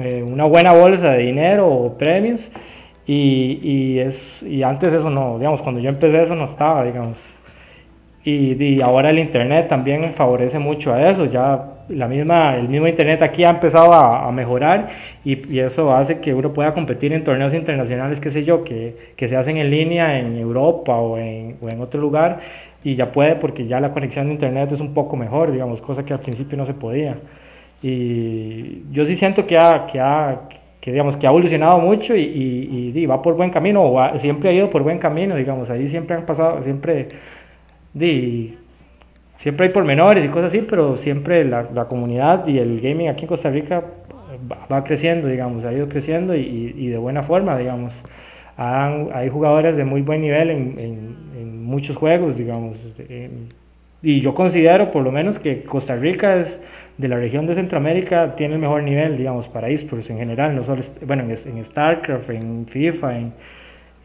[0.02, 2.52] eh, una buena bolsa de dinero o premios
[3.08, 7.39] y, y, es, y antes eso no, digamos, cuando yo empecé eso no estaba, digamos.
[8.30, 11.58] Y, y, ahora el internet también favorece mucho a eso, ya
[11.90, 14.88] la misma, el mismo internet aquí ha empezado a, a mejorar
[15.26, 19.14] y, y, eso hace que uno pueda competir en torneos internacionales, qué sé yo, que,
[19.16, 22.40] que se hacen en línea en Europa o en, o en otro lugar
[22.84, 26.06] y ya puede porque ya la conexión de internet es un poco mejor, digamos, cosa
[26.06, 27.18] que al principio no se podía.
[27.82, 30.42] Y yo sí siento que ha, que ha,
[30.80, 34.54] que, digamos, que ha evolucionado mucho y, y, va por buen camino, o siempre ha
[34.54, 37.10] ido por buen camino, digamos, ahí siempre han pasado, siempre,
[37.94, 38.58] di,
[39.36, 43.22] siempre hay pormenores y cosas así, pero siempre la, la, comunidad y el gaming aquí
[43.22, 43.84] en Costa Rica
[44.72, 48.04] va, creciendo, digamos, ha ido creciendo y, y de buena forma, digamos.
[48.58, 52.86] hay jugadores de muy buen nivel en, en, en muchos juegos, digamos.
[54.02, 56.62] y yo considero por lo menos que Costa Rica es
[57.00, 60.64] de la región de Centroamérica tiene el mejor nivel, digamos, para esports en general, no
[60.64, 63.34] solo, bueno, en, StarCraft, en FIFA, en,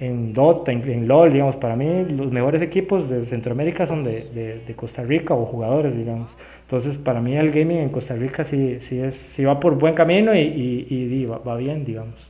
[0.01, 5.03] en Dota, en, LOL, digamos, para mí los mejores equipos de Centroamérica son de, Costa
[5.03, 6.33] Rica o jugadores, digamos.
[6.63, 9.95] Entonces, para mí el gaming en Costa Rica sí, sí, es, sí va por buen
[9.95, 12.29] camino y, va, bien, digamos.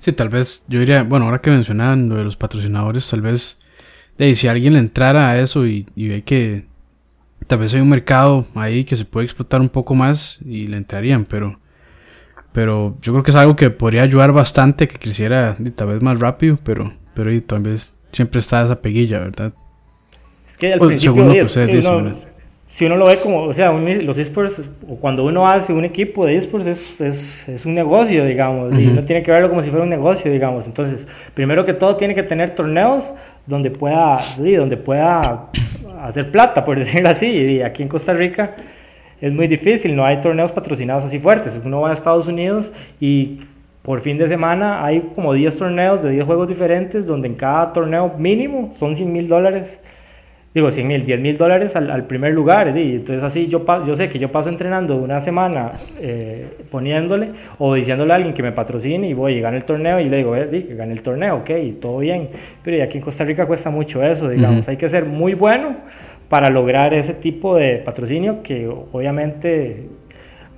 [0.00, 3.58] Sí, tal vez yo diría, bueno, ahora que mencionaban lo de los patrocinadores, tal vez,
[4.18, 6.64] de, si alguien le entrara a eso y ve que
[7.46, 10.76] tal vez hay un mercado ahí que se puede explotar un poco más y le
[10.76, 11.58] entrarían, pero,
[12.56, 16.18] pero yo creo que es algo que podría ayudar bastante, que creciera tal vez más
[16.18, 19.52] rápido, pero, pero tal vez siempre está esa peguilla, ¿verdad?
[20.48, 21.34] Es que al principio
[22.66, 26.24] si uno lo ve como, o sea, los esports, o cuando uno hace un equipo
[26.24, 29.68] de esports, es, es, es un negocio, digamos, y uno tiene que verlo como si
[29.68, 30.66] fuera un negocio, digamos.
[30.66, 33.12] Entonces, primero que todo, tiene que tener torneos
[33.44, 35.50] donde pueda, donde pueda
[36.00, 37.26] hacer plata, por decirlo así.
[37.26, 38.56] Y aquí en Costa Rica
[39.20, 41.60] es muy difícil, no hay torneos patrocinados así fuertes.
[41.64, 43.40] Uno va a Estados Unidos y
[43.82, 47.72] por fin de semana hay como 10 torneos de 10 juegos diferentes, donde en cada
[47.72, 49.80] torneo mínimo son 100 mil dólares
[50.56, 52.74] digo, 100 mil, 10 mil dólares al, primer lugar.
[52.78, 57.74] Y entonces así yo, yo sé que yo paso entrenando una semana eh, poniéndole o
[57.74, 60.34] diciéndole a alguien que me patrocine y voy y gane el torneo y le digo,
[60.34, 62.30] eh, que gane el torneo, ok, todo bien.
[62.62, 64.66] Pero aquí en Costa Rica cuesta mucho eso, digamos.
[64.66, 65.76] Hay que ser muy bueno
[66.28, 69.88] para lograr ese tipo de patrocinio que obviamente,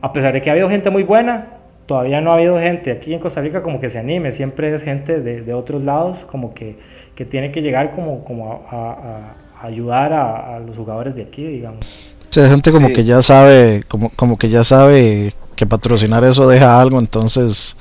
[0.00, 1.48] a pesar de que ha habido gente muy buena,
[1.86, 4.82] todavía no ha habido gente aquí en Costa Rica como que se anime, siempre es
[4.82, 6.76] gente de, de otros lados como que,
[7.14, 12.14] que tiene que llegar como, como a ayudar a, los jugadores de aquí, digamos.
[12.30, 16.48] Sí, hay gente como que ya sabe, como, como que ya sabe que patrocinar eso
[16.48, 17.76] deja algo, entonces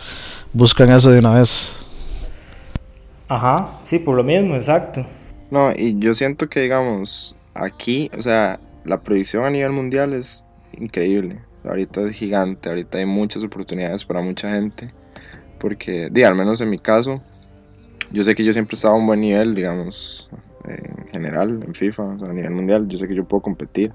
[0.53, 1.85] buscan eso de una vez.
[3.27, 5.05] Ajá, sí, por lo mismo, exacto.
[5.51, 10.47] No, y yo siento que, digamos, aquí, o sea, la producción a nivel mundial es
[10.73, 11.39] increíble.
[11.63, 14.93] Ahorita es gigante, ahorita hay muchas oportunidades para mucha gente.
[15.59, 17.21] Porque, di, al menos en mi caso,
[18.11, 20.29] yo sé que yo siempre estaba a un buen nivel, digamos,
[20.65, 22.87] en general, en FIFA, a nivel mundial.
[22.87, 23.91] Yo sé que yo puedo competir,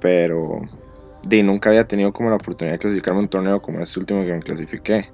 [0.00, 0.60] pero
[1.26, 4.24] di, nunca había tenido como la oportunidad de clasificarme a un torneo como este último
[4.24, 5.10] que me clasifiqué.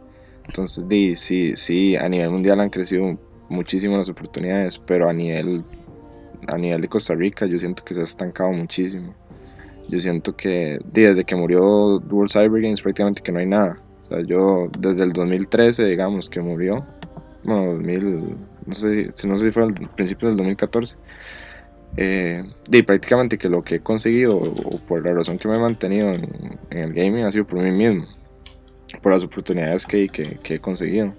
[0.47, 5.65] Entonces, di, sí, sí, a nivel mundial han crecido muchísimo las oportunidades, pero a nivel,
[6.49, 9.15] a nivel de Costa Rica yo siento que se ha estancado muchísimo.
[9.89, 13.79] Yo siento que desde que murió World Cyber Games prácticamente que no hay nada.
[14.05, 16.85] O sea, yo desde el 2013, digamos, que murió,
[17.45, 18.37] bueno, 2000,
[18.67, 20.97] no sé, no sé si fue al principio del 2014,
[21.97, 25.61] eh, y prácticamente que lo que he conseguido, o por la razón que me he
[25.61, 28.07] mantenido en, el gaming, ha sido por mí mismo,
[29.03, 31.15] por las oportunidades que, que, he conseguido.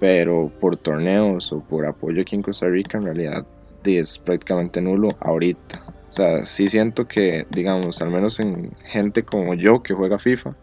[0.00, 3.46] Pero por torneos o por apoyo aquí en Costa Rica, en realidad
[3.86, 5.82] es prácticamente nulo ahorita.
[6.10, 10.56] O sea, sí siento que, digamos, al menos en gente como yo que juega FIFA,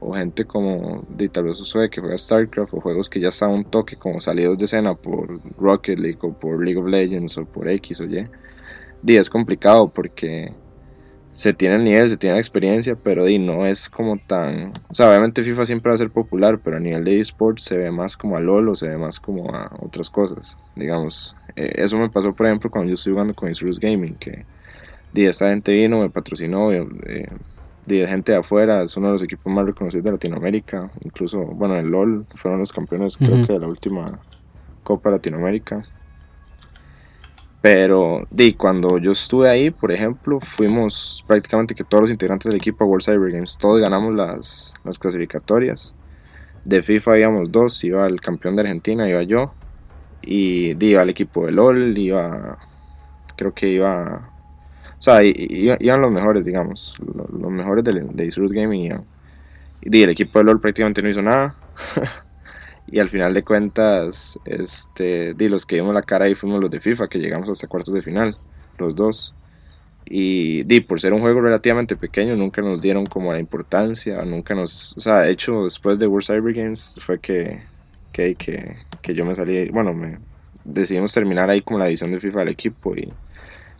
[0.00, 3.50] o gente como de tal vez Usue que juega StarCraft o juegos que ya están
[3.50, 7.44] un toque como salidos de escena por Rocket League o por League of Legends o
[7.44, 8.28] por X o Y.
[9.04, 10.52] Y es complicado porque
[11.38, 14.72] se tiene el nivel, se tiene la experiencia, pero di, no es como tan...
[14.88, 17.76] O sea, obviamente FIFA siempre va a ser popular, pero a nivel de esports se
[17.76, 20.56] ve más como a LOL o se ve más como a otras cosas.
[20.74, 24.46] Digamos, eh, eso me pasó por ejemplo cuando yo estoy jugando con Isurus Gaming, que
[25.12, 27.28] di, esta gente vino, me patrocinó, eh,
[27.86, 31.76] de gente de afuera, es uno de los equipos más reconocidos de Latinoamérica, incluso, bueno,
[31.76, 34.18] en LOL fueron los campeones creo que de la última
[34.82, 35.86] Copa Latinoamérica.
[37.60, 42.56] Pero di, cuando yo estuve ahí, por ejemplo, fuimos prácticamente que todos los integrantes del
[42.56, 45.94] equipo a World Cyber Games, todos ganamos las, las clasificatorias.
[46.64, 49.52] De FIFA íbamos dos, iba el campeón de Argentina, iba yo,
[50.22, 52.58] y di, iba el equipo de LOL, iba,
[53.36, 54.30] creo que iba
[54.98, 56.96] o sea, iban los mejores, digamos.
[57.14, 59.00] Los, mejores de, de Gaming
[59.80, 61.54] Y el equipo de LOL prácticamente no hizo nada.
[62.90, 66.70] y al final de cuentas, este, di, los que dimos la cara ahí fuimos los
[66.70, 68.36] de FIFA, que llegamos hasta cuartos de final,
[68.78, 69.34] los dos.
[70.06, 74.54] Y di, por ser un juego relativamente pequeño, nunca nos dieron como la importancia, nunca
[74.54, 74.96] nos...
[74.96, 77.60] O sea, de hecho, después de World Cyber Games fue que,
[78.12, 80.18] que, que, que yo me salí, bueno, me
[80.64, 83.12] decidimos terminar ahí como la edición de FIFA del equipo y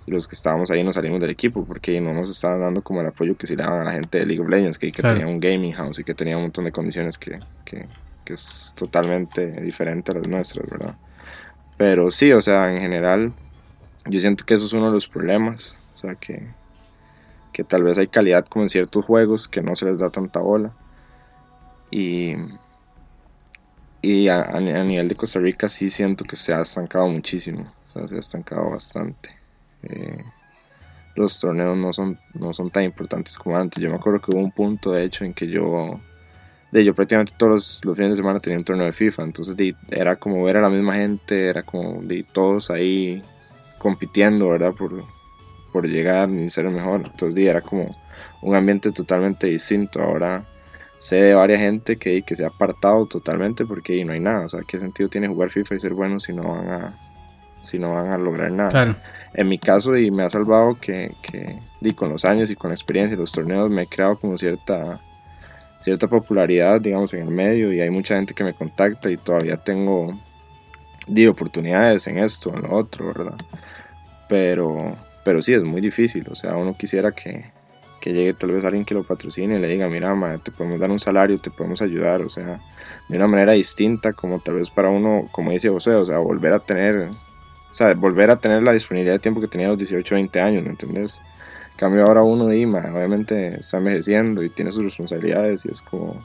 [0.07, 3.07] los que estábamos ahí nos salimos del equipo porque no nos estaban dando como el
[3.07, 5.27] apoyo que se le daban a la gente de League of Legends, que, que tenía
[5.27, 7.87] un gaming house y que tenía un montón de condiciones que, que,
[8.29, 10.95] que, es totalmente diferente a las nuestras, ¿verdad?
[11.79, 13.33] Pero sí, o sea, en general,
[14.07, 16.47] yo siento que eso es uno de los problemas, o sea, que,
[17.53, 20.41] que tal vez hay calidad como en ciertos juegos que no se les da tanta
[20.41, 20.73] bola.
[21.91, 22.35] Y,
[24.03, 27.93] y a, a nivel de Costa Rica sí siento que se ha estancado muchísimo, o
[27.93, 29.31] sea, se ha estancado bastante.
[29.85, 30.23] Eh,
[31.15, 33.83] los torneos no son, no son tan importantes como antes.
[33.83, 36.01] Yo me acuerdo que hubo un punto, de hecho, en que yo,
[36.71, 39.57] de yo prácticamente todos los, fines de semana tenía un torneo de FIFA, entonces
[39.91, 43.23] era como ver a la misma gente, era como de todos ahí
[43.79, 44.73] compitiendo, ¿verdad?
[44.73, 45.03] Por,
[45.73, 47.03] por llegar y ser el mejor.
[47.07, 47.97] Entonces era como
[48.43, 50.03] un ambiente totalmente distinto.
[50.03, 50.45] Ahora
[50.99, 54.47] sé de varias gente que, que se ha apartado totalmente porque no hay nada.
[54.47, 56.99] O sea, ¿qué sentido tiene jugar FIFA y ser bueno si no van a,
[57.63, 58.97] si no van a lograr nada?
[59.35, 62.75] en mi caso y me ha salvado que, que con los años y con la
[62.75, 65.01] experiencia y los torneos me he creado como cierta
[65.81, 69.57] cierta popularidad digamos en el medio y hay mucha gente que me contacta y todavía
[69.57, 70.19] tengo
[71.07, 73.35] di, oportunidades en esto en lo otro verdad
[74.29, 74.97] pero
[75.29, 77.53] pero sí, es muy difícil, o sea, uno quisiera que,
[78.01, 80.81] que llegue tal vez alguien que lo patrocine y le diga, mira, ma, te podemos
[80.81, 82.61] dar un salario, te podemos ayudar, o sea,
[83.11, 86.55] de una manera distinta, como tal vez para uno, como dice José, o sea, volver
[86.55, 87.11] a tener,
[87.71, 90.41] o sea, volver a tener la disponibilidad de tiempo que tenía a los 18, 20
[90.41, 91.21] años, ¿me entendés?
[91.79, 96.21] Cambio ahora uno de IMA, obviamente está envejeciendo y tiene sus responsabilidades y es como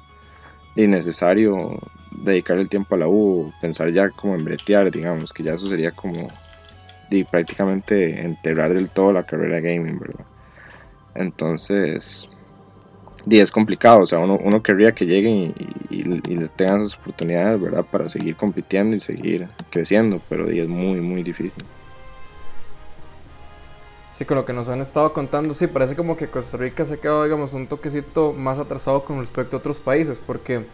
[0.75, 1.77] innecesario
[2.23, 5.69] dedicar el tiempo a la U, pensar ya como en bretear, digamos, que ya eso
[5.69, 6.27] sería como
[7.11, 10.25] y prácticamente enterrar del todo la carrera gaming, ¿verdad?
[11.13, 12.27] Entonces,
[13.25, 15.53] y es complicado, o sea, uno, uno querría que lleguen
[15.89, 17.85] y, les tengan esas oportunidades, ¿verdad?
[17.91, 21.63] Para seguir compitiendo y seguir creciendo, pero es muy, muy difícil.
[24.13, 26.93] Sí, con lo que nos han estado contando, sí, parece como que Costa Rica se
[26.93, 30.67] ha quedado, digamos, un toquecito más atrasado con respecto a otros países, porque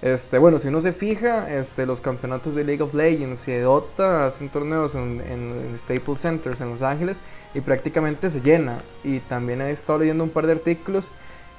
[0.00, 3.60] este, bueno, si uno se fija, este, los campeonatos de League of Legends y de
[3.60, 7.20] Dota hacen torneos en, en Staples Centers en Los Ángeles
[7.52, 8.82] y prácticamente se llena.
[9.04, 11.10] Y también he estado leyendo un par de artículos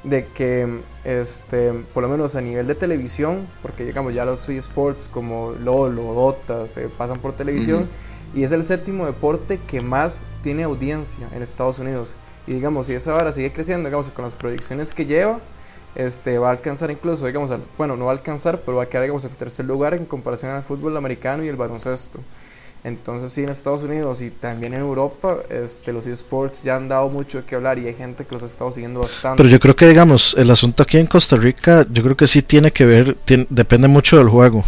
[0.03, 5.09] de que, este, por lo menos a nivel de televisión, porque digamos ya los eSports
[5.09, 7.87] como LOL o Dota se pasan por televisión,
[8.33, 12.15] y es el séptimo deporte que más tiene audiencia en Estados Unidos.
[12.47, 15.39] Y digamos, si esa hora sigue creciendo, digamos, con las proyecciones que lleva,
[15.95, 19.03] este, va a alcanzar incluso, digamos, bueno, no va a alcanzar, pero va a quedar,
[19.03, 22.19] digamos, en tercer lugar en comparación al fútbol americano y el baloncesto.
[22.83, 27.09] Entonces sí, en Estados Unidos y también en Europa, este, los esports ya han dado
[27.09, 29.37] mucho que hablar y hay gente que los ha estado siguiendo bastante.
[29.37, 32.41] Pero yo creo que, digamos, el asunto aquí en Costa Rica, yo creo que sí
[32.41, 33.17] tiene que ver,
[33.49, 34.63] depende mucho del juego.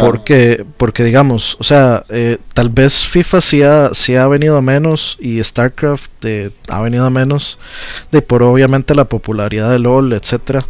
[0.00, 4.62] Porque, porque digamos, o sea, eh, tal vez FIFA sí ha, sí ha venido a
[4.62, 7.58] menos y StarCraft eh, ha venido a menos,
[8.10, 10.66] de por obviamente la popularidad de LOL, etcétera.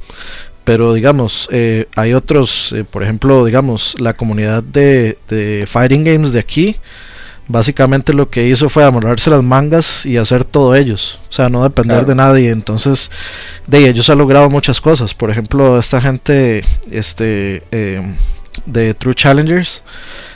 [0.64, 6.40] Pero digamos, eh, hay otros, por ejemplo, digamos, la comunidad de, de Fighting Games de
[6.40, 6.76] aquí,
[7.48, 11.64] básicamente lo que hizo fue amarrarse las mangas y hacer todo ellos, o sea, no
[11.64, 12.50] depender de nadie.
[12.50, 13.10] Entonces,
[13.66, 15.14] de ellos ha logrado muchas cosas.
[15.14, 17.62] Por ejemplo, esta gente, este,
[18.66, 19.84] de True Challengers.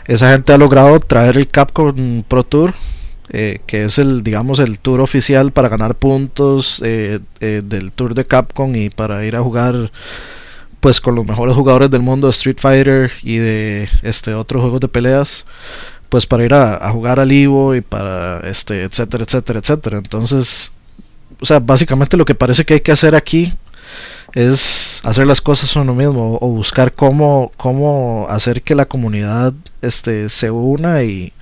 [0.07, 2.75] Esa gente ha logrado traer el Capcom Pro Tour,
[3.31, 8.15] eh, que es el, digamos, el tour oficial para ganar puntos eh, eh, del tour
[8.15, 9.91] de Capcom y para ir a jugar
[10.81, 14.81] pues con los mejores jugadores del mundo de Street Fighter y de este otros juegos
[14.81, 15.47] de peleas
[16.11, 20.75] pues para ir a, jugar al Ivo y para este etcétera etcétera etcétera entonces
[21.41, 23.55] o sea básicamente lo que parece que hay que hacer aquí
[24.35, 30.28] es hacer las cosas uno mismo o buscar cómo, cómo hacer que la comunidad este,
[30.28, 31.32] se una y,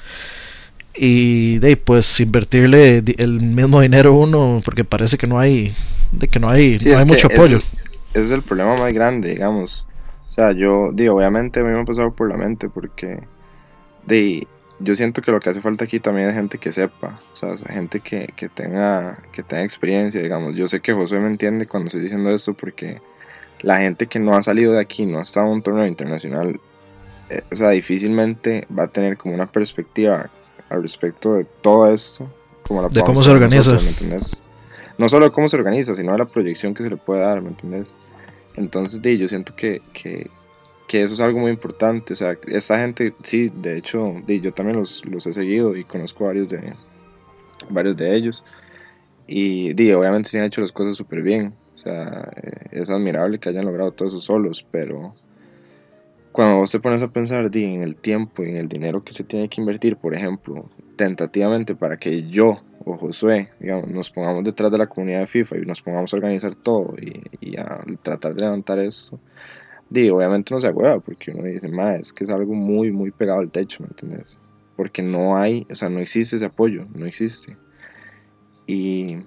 [0.95, 5.75] y de pues invertirle el mismo dinero uno porque parece que no hay
[6.13, 7.59] de que no hay, no hay mucho apoyo.
[8.13, 9.87] es, es el problema más grande digamos.
[10.29, 13.21] O sea yo digo obviamente a mí me ha pasado por la mente porque
[14.07, 14.47] de
[14.83, 17.57] yo siento que lo que hace falta aquí también es gente que sepa, o sea,
[17.69, 20.55] gente que, que, tenga, que tenga experiencia, digamos.
[20.55, 23.01] Yo sé que José me entiende cuando estoy diciendo esto porque
[23.63, 26.61] la gente que no ha salido de aquí, no ha estado en un torneo internacional,
[27.31, 30.31] eh, o sea, difícilmente va a tener como una perspectiva
[30.69, 32.29] al respecto de todo esto.
[32.67, 33.79] Como la de cómo se organiza.
[34.99, 37.41] No solo de cómo se organiza, sino de la proyección que se le puede dar,
[37.41, 37.95] ¿me entiendes?
[38.57, 40.31] Entonces, de, yo siento que, que,
[40.93, 42.13] que eso es algo muy importante.
[42.13, 46.27] O sea, esta gente, sí, de hecho, yo también los, los he seguido y conozco
[46.27, 46.75] varios de,
[47.71, 48.45] varios de ellos.
[49.27, 51.55] Y di, obviamente se han hecho las cosas súper bien.
[51.75, 55.15] O sea, eh, es admirable que hayan logrado todo eso solos, pero
[56.31, 59.15] cuando vos te pones a pensar di, en el tiempo y en el dinero que
[59.15, 64.45] se tiene que invertir, por ejemplo, tentativamente para que yo o Josué, digamos, nos pongamos
[64.45, 67.83] detrás de la comunidad de FIFA y nos pongamos a organizar todo y, y a
[68.03, 69.19] tratar de levantar eso,
[69.93, 73.11] Di, obviamente no se agüeva porque uno dice, más es que es algo muy, muy
[73.11, 74.41] pegado al techo, ¿me entiendes?
[74.75, 77.59] Porque no hay, o sea, no existe ese apoyo, no existe.
[78.67, 79.19] Y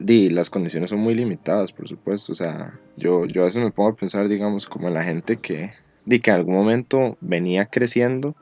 [0.00, 2.32] di, las condiciones son muy limitadas, por supuesto.
[2.32, 5.36] O sea, yo, yo a veces me pongo a pensar, digamos, como en la gente
[5.36, 5.70] que,
[6.04, 8.34] di, que en algún momento venía creciendo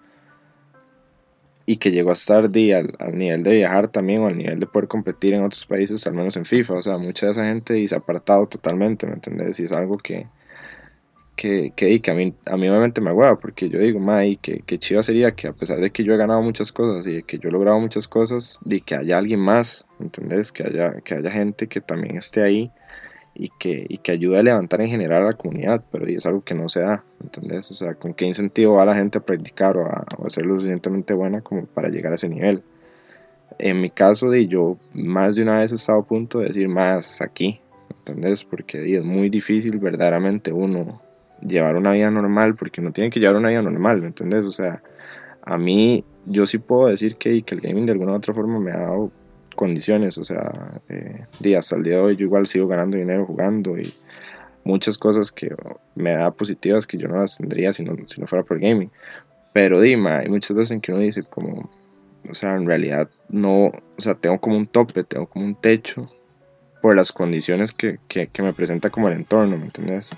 [1.66, 4.60] y que llegó a estar di, al, al, nivel de viajar también o al nivel
[4.60, 6.72] de poder competir en otros países, al menos en FIFA.
[6.72, 9.60] O sea, mucha de esa gente se ha apartado totalmente, ¿me entiendes?
[9.60, 10.26] Y es algo que,
[11.38, 14.60] que, que, que a, mí, a mí obviamente me agüeva, porque yo digo, ma, que,
[14.66, 17.22] que chiva sería que a pesar de que yo he ganado muchas cosas y de
[17.22, 20.50] que yo he logrado muchas cosas, de que haya alguien más, ¿entendés?
[20.50, 22.72] Que haya, que haya gente que también esté ahí
[23.34, 26.42] y que, y que ayude a levantar en general a la comunidad, pero es algo
[26.42, 27.70] que no se da, ¿entendés?
[27.70, 30.44] O sea, ¿con qué incentivo va la gente a practicar o a, o a ser
[30.44, 32.64] lo suficientemente buena como para llegar a ese nivel?
[33.60, 36.68] En mi caso, de yo más de una vez he estado a punto de decir
[36.68, 37.60] más aquí,
[37.98, 38.42] ¿entendés?
[38.42, 41.00] Porque es muy difícil verdaderamente uno
[41.40, 44.44] llevar una vida normal, porque uno tiene que llevar una vida normal, ¿me entendés?
[44.44, 44.82] O sea,
[45.42, 48.60] a mí, yo sí puedo decir que, que el gaming de alguna u otra forma
[48.60, 49.10] me ha dado
[49.54, 53.76] condiciones, o sea, eh, hasta el día de hoy yo igual sigo ganando dinero jugando
[53.76, 53.92] y
[54.62, 55.52] muchas cosas que
[55.96, 58.90] me da positivas que yo no las tendría si no, si no fuera por gaming.
[59.52, 61.68] Pero dime, hay muchas veces en que uno dice como,
[62.30, 66.08] o sea, en realidad no, o sea, tengo como un tope, tengo como un techo
[66.80, 70.10] por las condiciones que, que, me presenta como el entorno, ¿me entiendes?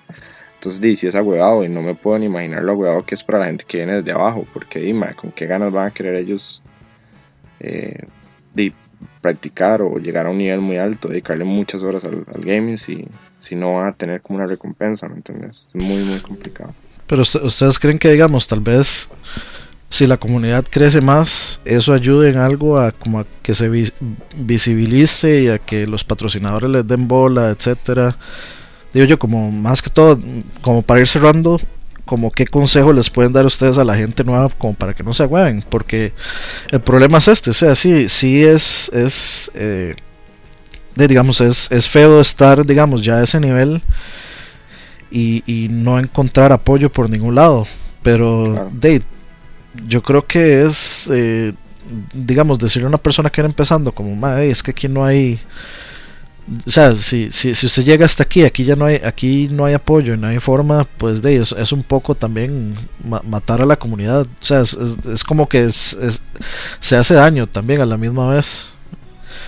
[0.61, 3.25] Entonces, di, si es agüevado y no me puedo ni imaginar lo agüevado que es
[3.25, 6.17] para la gente que viene desde abajo, porque dime, con qué ganas van a querer
[6.17, 6.63] ellos
[7.61, 8.05] eh,
[9.21, 13.07] practicar o llegar a un nivel muy alto, dedicarle muchas horas al, gaming si,
[13.39, 15.67] si no van a tener como una recompensa, ¿me entiendes?
[15.75, 16.75] Es muy, muy complicado.
[17.07, 19.11] Pero ustedes creen que, digamos, tal vez
[19.89, 23.71] si la comunidad crece más, eso ayude en algo a como a que se
[24.37, 28.17] visibilice y a que los patrocinadores les den bola, etcétera.
[28.93, 30.21] Digo yo, como más que todo,
[30.63, 31.61] como para ir cerrando,
[32.05, 35.15] como qué consejo les pueden dar ustedes a la gente nueva como para que no
[35.15, 36.13] se agüen, porque
[36.71, 39.95] el problema es este, o sea, sí, sí es, es eh,
[40.97, 43.81] digamos, es, es feo estar, digamos, ya a ese nivel
[45.11, 47.67] y, y no encontrar apoyo por ningún lado,
[48.03, 49.03] pero de,
[49.87, 51.53] yo creo que es, eh,
[52.13, 55.39] digamos, decirle a una persona que era empezando como, madre, es que aquí no hay
[56.67, 59.67] o sea, si, si, si, usted llega hasta aquí, aquí ya no hay, aquí no
[59.67, 62.77] hay apoyo, no hay forma, pues de es, es un poco también
[63.25, 64.27] matar a la comunidad.
[64.41, 68.73] O sea, es, como que se hace daño también a la misma vez.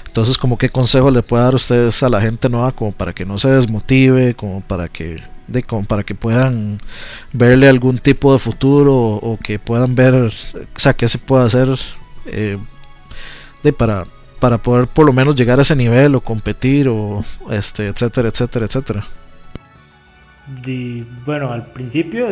[0.07, 3.24] Entonces, como qué consejo le puede dar ustedes a la gente nueva como para que
[3.24, 6.80] no se desmotive, como para que de como para que puedan
[7.32, 10.30] verle algún tipo de futuro o, que puedan ver, o
[10.76, 11.68] sea, qué se puede hacer
[12.26, 12.59] eh,
[13.62, 14.07] de para
[14.43, 18.66] para poder por lo menos llegar a ese nivel o competir o este etcétera etcétera
[18.66, 19.05] etcétera.
[21.24, 22.26] Bueno al principio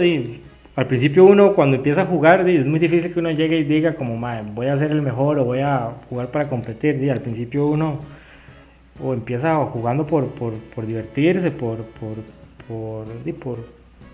[0.74, 3.94] al principio uno cuando empieza a jugar es muy difícil que uno llegue y diga
[3.94, 4.18] como
[4.56, 8.00] voy a ser el mejor o voy a jugar para competir al principio uno
[9.00, 12.16] o empieza jugando por, por, por divertirse por por,
[12.66, 13.58] por, por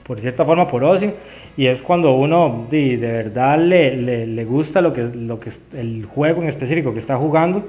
[0.06, 1.14] por cierta forma por ocio
[1.56, 5.50] y es cuando uno de, de verdad le, le, le, gusta lo que, lo que
[5.72, 7.62] el juego en específico que está jugando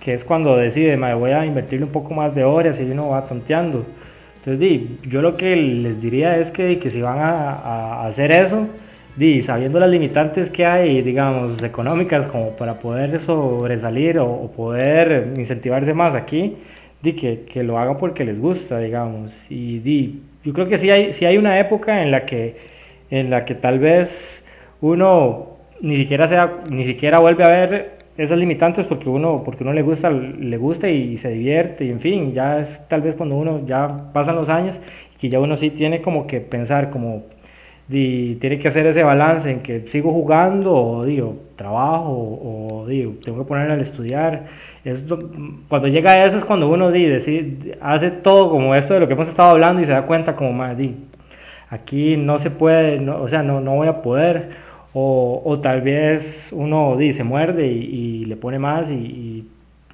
[0.00, 3.10] que es cuando decide, me voy a invertirle un poco más de horas y uno
[3.10, 3.84] va tanteando.
[4.36, 8.30] Entonces, di, yo lo que les diría es que, que si van a, a hacer
[8.30, 8.68] eso,
[9.16, 15.32] di, sabiendo las limitantes que hay, digamos, económicas, como para poder sobresalir o, o poder
[15.36, 16.56] incentivarse más aquí,
[17.02, 19.50] di, que, que, lo hagan porque les gusta, digamos.
[19.50, 22.56] Y di, yo creo que sí hay, sí hay una época en la que,
[23.10, 24.46] en la que tal vez
[24.80, 29.72] uno ni siquiera, sea, ni siquiera vuelve a ver esas limitantes porque uno, porque uno
[29.72, 33.36] le gusta, le gusta y se divierte y en fin, ya es tal vez cuando
[33.36, 34.80] uno ya pasan los años
[35.14, 37.24] y que ya uno sí tiene como que pensar como
[37.88, 43.38] tiene que hacer ese balance en que sigo jugando o digo trabajo o, digo tengo
[43.38, 44.44] que ponerme al estudiar.
[45.68, 47.06] Cuando llega a eso es cuando uno di,
[47.80, 50.52] hace todo como esto de lo que hemos estado hablando y se da cuenta como
[50.52, 50.76] más
[51.68, 54.50] aquí no se puede o sea no, no voy a poder
[54.98, 59.46] o, tal vez uno dice, muerde y, le pone más y,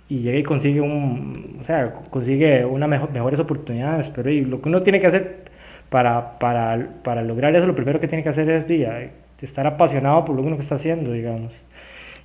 [0.08, 4.08] y, llega y consigue, un, o sea, consigue una mejor, mejores oportunidades.
[4.10, 5.44] Pero y lo que uno tiene que hacer
[5.88, 10.24] para, para, para lograr eso, lo primero que tiene que hacer es día, estar apasionado
[10.24, 11.64] por lo que uno está haciendo, digamos.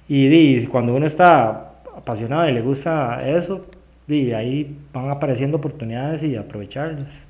[0.08, 3.66] Y, cuando uno está apasionado y le gusta eso,
[4.08, 7.26] ahí van apareciendo oportunidades y aprovecharlas.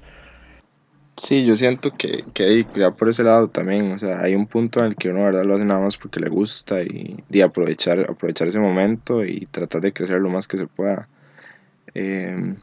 [1.18, 4.80] Sí, yo siento que, que ya por ese lado también, o sea, hay un punto
[4.80, 8.00] en el que uno, verdad, lo hace nada más porque le gusta y, de aprovechar,
[8.02, 11.10] aprovechar ese momento y tratar de crecer lo más que se pueda.
[11.96, 12.58] Em,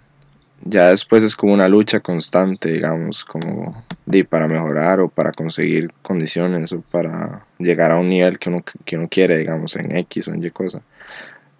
[0.64, 5.92] ya después es como una lucha constante, digamos, como de, para mejorar o para conseguir
[6.02, 10.28] condiciones o para llegar a un nivel que uno, que uno quiere, digamos, en X
[10.28, 10.82] o en Y cosa.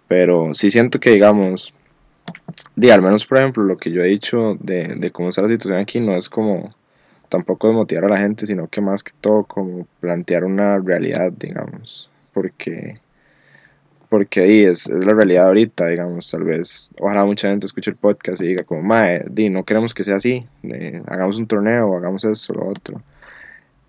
[0.07, 1.73] Pero sí siento que, digamos,
[2.75, 5.49] de, al menos por ejemplo, lo que yo he dicho de, de cómo está la
[5.49, 6.73] situación aquí no es como
[7.35, 11.33] tampoco de motivar a la gente, sino que más que todo como plantear una realidad,
[11.33, 13.01] digamos, porque
[14.07, 17.97] porque ahí es, es, la realidad ahorita, digamos, tal vez, ojalá mucha gente escuche el
[17.97, 20.47] podcast y diga como, mae, di, no queremos que sea así,
[21.07, 23.01] hagamos un torneo, hagamos eso, lo otro.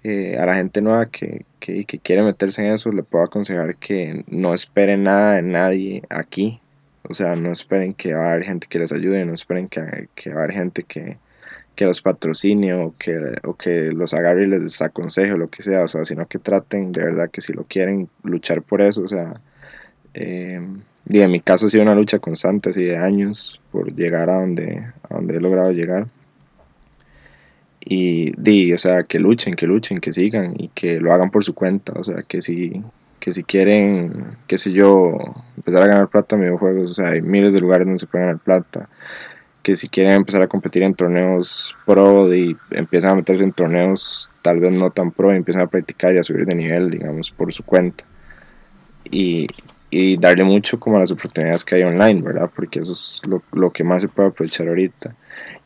[0.03, 3.77] Eh, a la gente nueva que, que, que, quiere meterse en eso, le puedo aconsejar
[3.77, 6.61] que no esperen nada de nadie aquí,
[7.09, 10.09] o sea, no esperen que va a haber gente que les ayude, no esperen que,
[10.17, 11.19] que va a haber gente que,
[11.77, 15.63] que los patrocine o que, o que los agarre y les desaconseje o lo que
[15.63, 19.03] sea, o sea, sino que traten de verdad que si lo quieren luchar por eso,
[19.03, 19.35] o sea,
[20.15, 20.59] eh,
[21.09, 24.87] en mi caso ha sido una lucha constante, así de años, por llegar a donde,
[25.09, 26.09] a donde he logrado llegar.
[27.81, 31.45] Y di, o sea, que luchen, que luchen, que sigan y que lo hagan por
[31.45, 32.83] su cuenta, o sea, que si,
[33.21, 35.17] que si quieren, qué sé yo,
[35.57, 38.25] empezar a ganar plata en videojuegos, o sea, hay miles de lugares donde se puede
[38.25, 38.89] ganar plata,
[39.67, 44.31] que si quieren empezar a competir en torneos pro y empiezan a meterse en torneos
[44.41, 47.33] tal vez no tan pro y empiezan a practicar y a subir de nivel, digamos,
[47.33, 48.05] por su cuenta.
[49.11, 49.49] Y,
[49.91, 52.49] y darle mucho como a las oportunidades que hay online, ¿verdad?
[52.55, 55.17] Porque eso es lo, lo, que más se puede aprovechar ahorita.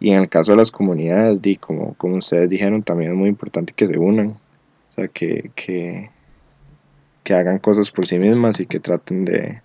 [0.01, 3.28] Y en el caso de las comunidades, di, como, como ustedes dijeron, también es muy
[3.28, 6.09] importante que se unan, o sea, que, que,
[7.22, 9.61] que hagan cosas por sí mismas y que traten de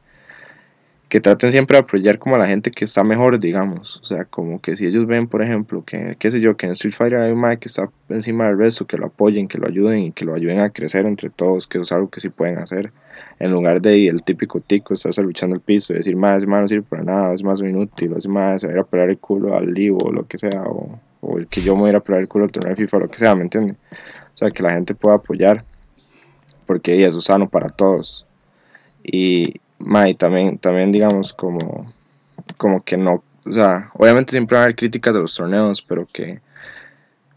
[1.10, 4.26] que traten siempre de apoyar como a la gente que está mejor, digamos, o sea,
[4.26, 7.20] como que si ellos ven, por ejemplo, que, qué sé yo, que en Street Fighter
[7.20, 10.12] hay un Mike que está encima del resto, que lo apoyen, que lo ayuden y
[10.12, 12.92] que lo ayuden a crecer entre todos, que es algo que sí pueden hacer
[13.40, 16.68] en lugar de el típico tico estarse luchando el piso y decir, más, ese no
[16.68, 19.18] sirve para nada, es más inútil, es más, se va a ir a pegar el
[19.18, 21.92] culo al Livo o lo que sea, o, o, el que yo me voy a
[21.92, 23.76] ir a pegar el culo al torneo de FIFA lo que sea, ¿me entiendes?
[24.34, 25.64] O sea, que la gente pueda apoyar,
[26.66, 28.26] porque eso es sano para todos.
[29.04, 31.94] Y, ma, y también, también digamos, como,
[32.58, 36.06] como que no, o sea, obviamente siempre va a haber críticas de los torneos, pero
[36.12, 36.42] que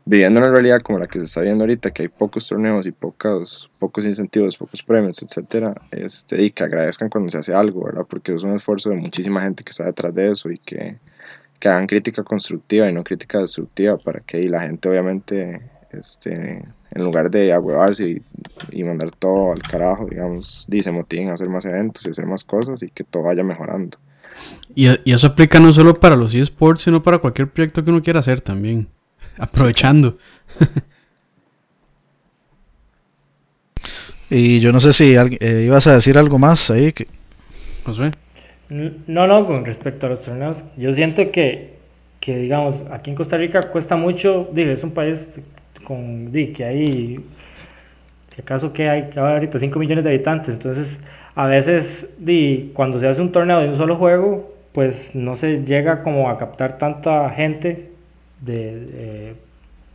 [0.08, 2.92] viviendo una realidad como la que se está viendo ahorita, que hay pocos torneos y
[2.92, 8.06] pocos, pocos incentivos, pocos premios, etcétera, este, y que agradezcan cuando se hace algo, ¿verdad?
[8.08, 10.96] Porque es un esfuerzo de muchísima gente que está detrás de eso y que,
[11.58, 15.60] que hagan crítica constructiva y no crítica destructiva para que la gente obviamente,
[15.92, 18.22] este, en lugar de agüevarse y,
[18.70, 22.44] y, mandar todo al carajo, digamos, dice motiven a hacer más eventos y hacer más
[22.44, 23.98] cosas y que todo vaya mejorando.
[24.74, 28.02] Y, y eso aplica no solo para los eSports, sino para cualquier proyecto que uno
[28.02, 28.88] quiera hacer también
[29.38, 30.18] aprovechando.
[34.30, 36.92] y yo no sé si eh, ibas a decir algo más ahí.
[36.92, 37.08] Que...
[37.84, 38.10] Josué.
[38.68, 41.78] No, no, con respecto a los torneos, yo siento que,
[42.20, 45.40] que digamos, aquí en Costa Rica cuesta mucho, digo, es un país
[45.84, 47.20] con, di, que hay,
[48.30, 51.00] si acaso que hay, ahorita 5 millones de habitantes, entonces
[51.34, 55.64] a veces, di, cuando se hace un torneo de un solo juego, pues no se
[55.64, 57.90] llega como a captar tanta gente
[58.40, 59.34] de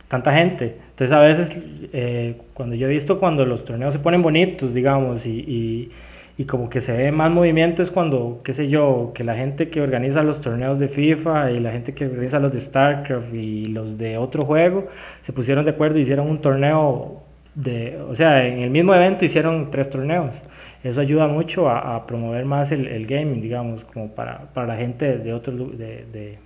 [0.08, 0.76] tanta gente.
[0.90, 1.50] Entonces a veces
[1.92, 5.90] eh, cuando yo he visto cuando los torneos se ponen bonitos, digamos, y,
[6.36, 9.68] y, como que se ve más movimiento es cuando, qué sé yo, que la gente
[9.70, 13.66] que organiza los torneos de FIFA y la gente que organiza los de StarCraft y
[13.66, 14.88] los de otro juego
[15.22, 17.22] se pusieron de acuerdo y hicieron un torneo
[17.54, 20.42] de, o sea, en el mismo evento hicieron tres torneos.
[20.82, 24.76] Eso ayuda mucho a, a promover más el, el, gaming, digamos, como para, para la
[24.76, 26.38] gente de otros de, de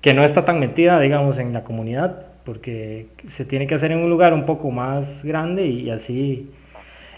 [0.00, 3.98] que no está tan metida, digamos, en la comunidad, porque se tiene que hacer en
[3.98, 6.48] un lugar un poco más grande y así,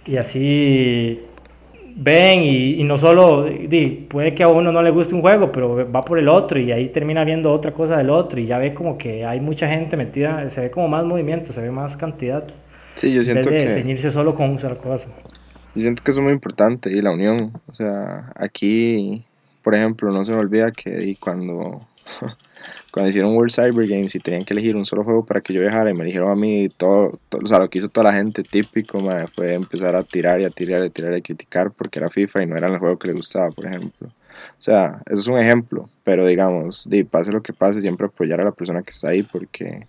[0.06, 1.20] y así
[1.96, 5.50] ven y, y no solo, di, puede que a uno no le guste un juego,
[5.52, 8.58] pero va por el otro y ahí termina viendo otra cosa del otro y ya
[8.58, 11.96] ve como que hay mucha gente metida, se ve como más movimiento, se ve más
[11.96, 12.44] cantidad.
[12.94, 13.80] Sí, yo siento en vez de que...
[13.80, 15.08] ceñirse solo con un solo cosa.
[15.74, 19.24] Yo siento que eso es muy importante y la unión, o sea, aquí,
[19.62, 21.82] por ejemplo, no se me olvida que cuando
[22.92, 25.60] cuando hicieron World Cyber Games y tenían que elegir un solo juego para que yo
[25.60, 28.16] viajara y me eligieron a mí todo, todo o sea, lo que hizo toda la
[28.16, 31.20] gente típico madre, fue empezar a tirar y a tirar y a tirar y a
[31.20, 34.08] criticar porque era FIFA y no era el juego que le gustaba, por ejemplo.
[34.08, 38.40] O sea, eso es un ejemplo, pero digamos, di, pase lo que pase, siempre apoyar
[38.40, 39.86] a la persona que está ahí porque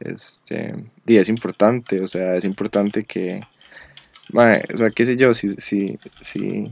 [0.00, 0.74] este,
[1.04, 3.40] di, es importante, o sea, es importante que,
[4.32, 6.70] madre, o sea, qué sé yo, si, si, si,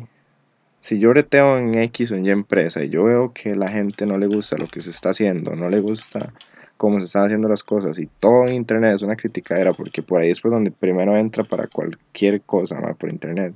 [0.80, 4.06] si yo reteo en X o en Y empresa y yo veo que la gente
[4.06, 6.32] no le gusta lo que se está haciendo, no le gusta
[6.76, 10.20] cómo se están haciendo las cosas y todo en internet es una criticadera porque por
[10.20, 12.94] ahí es por donde primero entra para cualquier cosa ¿no?
[12.94, 13.54] por internet,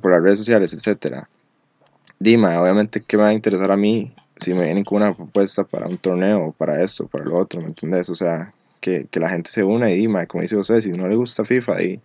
[0.00, 1.28] por las redes sociales, etcétera.
[2.20, 5.64] Dime, obviamente que me va a interesar a mí si me vienen con una propuesta
[5.64, 8.08] para un torneo, para esto, para lo otro, ¿me entiendes?
[8.10, 11.08] O sea, que, que, la gente se una y dime, como dice José, si no
[11.08, 12.00] le gusta FIFA, y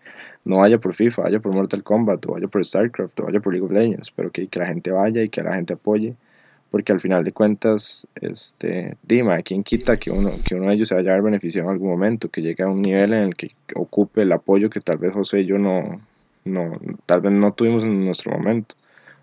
[0.45, 3.53] no vaya por FIFA, vaya por Mortal Kombat, o vaya por StarCraft, o vaya por
[3.53, 6.15] League of Legends, pero que, que la gente vaya y que la gente apoye,
[6.69, 10.87] porque al final de cuentas, este, dime, ¿quién quita que uno, que uno de ellos
[10.87, 13.35] se vaya a dar beneficio en algún momento, que llegue a un nivel en el
[13.35, 16.01] que ocupe el apoyo que tal vez José y yo no,
[16.45, 18.75] no tal vez no tuvimos en nuestro momento?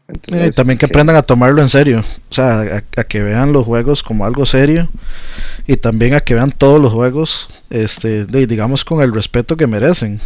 [0.08, 3.52] Entonces, también que, que, aprendan a tomarlo en serio, o sea, a, a, que vean
[3.52, 4.88] los juegos como algo serio
[5.66, 9.68] y también a que vean todos los juegos, este, de, digamos con el respeto que
[9.68, 10.20] merecen.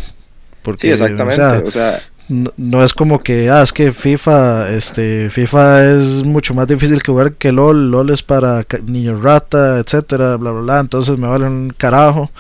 [0.65, 1.41] Porque, sí, exactamente.
[1.41, 5.95] O sea, o sea, no, no, es como que, ah, es que FIFA, este, FIFA
[5.95, 10.51] es mucho más difícil que jugar que LOL, LOL es para niños rata, etcétera, bla,
[10.51, 12.31] bla, bla, entonces me vale un carajo.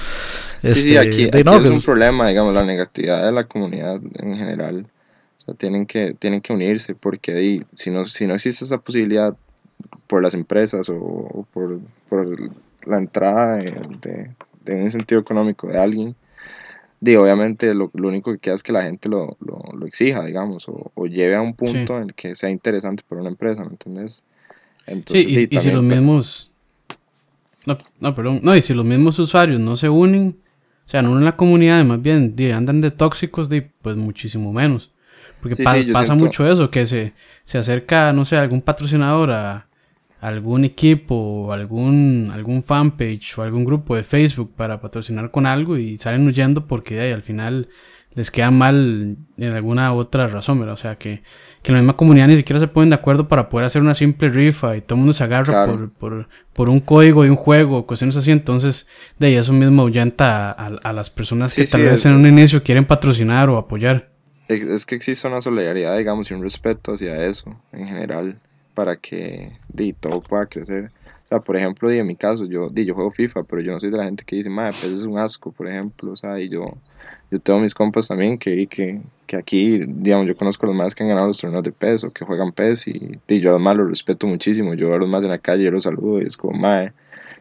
[0.62, 4.00] Este, sí, sí, aquí, aquí no, es un problema, digamos, la negatividad de la comunidad
[4.14, 4.86] en general
[5.38, 9.36] o sea, tienen que, tienen que unirse porque si, no, si no existe esa posibilidad
[10.06, 11.78] por las empresas o, o por,
[12.08, 12.26] por,
[12.86, 13.70] la entrada de,
[14.00, 14.30] de,
[14.64, 16.16] de, un incentivo económico de alguien,
[17.04, 20.24] di, obviamente lo, lo, único que queda es que la gente lo, lo, lo exija,
[20.24, 23.62] digamos, o, o, lleve a un punto en el que sea interesante para una empresa,
[23.62, 24.22] ¿me entiendes?
[24.86, 26.50] Entonces, sí, y, y si los mismos...
[27.66, 28.40] No, no, perdón.
[28.42, 30.36] No, y si los mismos usuarios no se unen,
[30.86, 34.52] o sea, no en la comunidad, más bien di, andan de tóxicos, di, pues muchísimo
[34.52, 34.90] menos.
[35.40, 37.12] Porque Sí, pa- sí, yo pasa siento- mucho eso, que se,
[37.44, 39.66] se acerca, no sé, algún patrocinador a
[40.28, 45.76] algún equipo o algún, algún fanpage o algún grupo de Facebook para patrocinar con algo
[45.76, 47.68] y salen huyendo porque ay, al final
[48.14, 50.74] les queda mal en alguna otra razón, ¿verdad?
[50.74, 51.22] O sea, que,
[51.62, 53.94] que en la misma comunidad ni siquiera se ponen de acuerdo para poder hacer una
[53.94, 55.72] simple rifa y todo el mundo se agarra Claro.
[55.72, 58.86] por, por, por un código de un juego, cuestiones así, entonces
[59.18, 61.92] de ahí eso mismo ahuyenta a, a- a las personas Sí, que sí, tal vez
[61.94, 64.10] es- en un inicio quieren patrocinar o apoyar.
[64.46, 68.38] Es que existe una solidaridad, digamos, y un respeto hacia eso en general
[68.74, 70.90] para que di, todo pueda crecer.
[71.24, 73.72] O sea, por ejemplo, di, en mi caso, yo, di, yo juego FIFA, pero yo
[73.72, 76.12] no soy de la gente que dice, madre, PES es un asco, por ejemplo.
[76.12, 76.66] O sea, y yo,
[77.30, 80.94] yo tengo mis compas también que, que, que aquí, digamos, yo conozco a los más
[80.94, 83.88] que han ganado los torneos de PES o que juegan PES y, yo además los
[83.88, 84.74] respeto muchísimo.
[84.74, 86.92] Yo a los más en la calle, yo los saludo y es como, madre,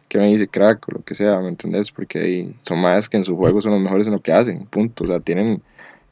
[0.08, 1.90] que me dice crack o lo que sea, ¿me entendés?
[1.90, 5.04] Porque son más que en su juego son los mejores en lo que hacen, punto.
[5.04, 5.62] O sea, tienen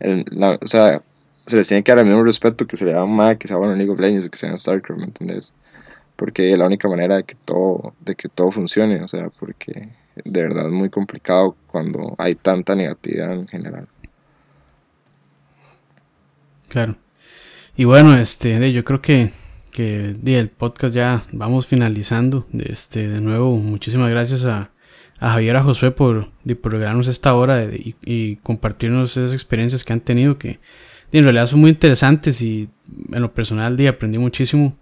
[0.01, 1.03] el- la- o sea,
[1.47, 3.49] se les tiene que dar el mismo respeto que se le da a un que
[3.49, 5.53] sea bueno en League of Legends o que sea en StarCraft, ¿me entendés?
[6.17, 9.89] Porque es la única manera de que todo, de que todo funcione, o sea, porque
[10.25, 13.89] de verdad es muy complicado cuando hay tanta negatividad en general.
[16.69, 16.97] Claro.
[17.77, 19.33] Y bueno, este, yo creo que,
[19.71, 22.47] que el podcast ya vamos finalizando.
[22.53, 24.71] Este, de nuevo, muchísimas gracias a,
[25.19, 26.75] a Javier, a Josué por, por
[27.09, 30.61] esta hora de- y, y compartirnos esas experiencias que han tenido que
[31.19, 32.69] en realidad son muy interesantes y
[33.13, 34.77] en lo personal de, aprendí muchísimo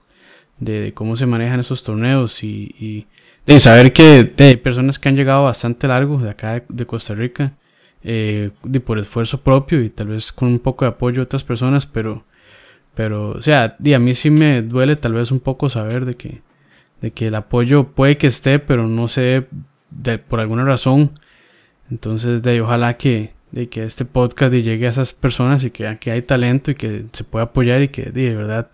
[0.58, 3.06] de, cómo se manejan esos torneos y, y
[3.46, 7.54] de saber que hay personas que han llegado bastante largo de acá de, Costa Rica
[8.02, 8.50] eh,
[8.84, 12.24] por esfuerzo propio y tal vez con un poco de apoyo de otras personas, pero,
[12.94, 16.16] pero, o sea, di, a mí sí me duele tal vez un poco saber de
[16.16, 16.42] que,
[17.00, 19.46] de que el apoyo puede que esté, pero no sé,
[19.90, 21.12] de, por alguna razón.
[21.90, 26.12] Entonces, de ojalá que, de que este podcast llegue a esas personas y que que
[26.12, 28.68] hay talento y que se puede apoyar y que de, verdad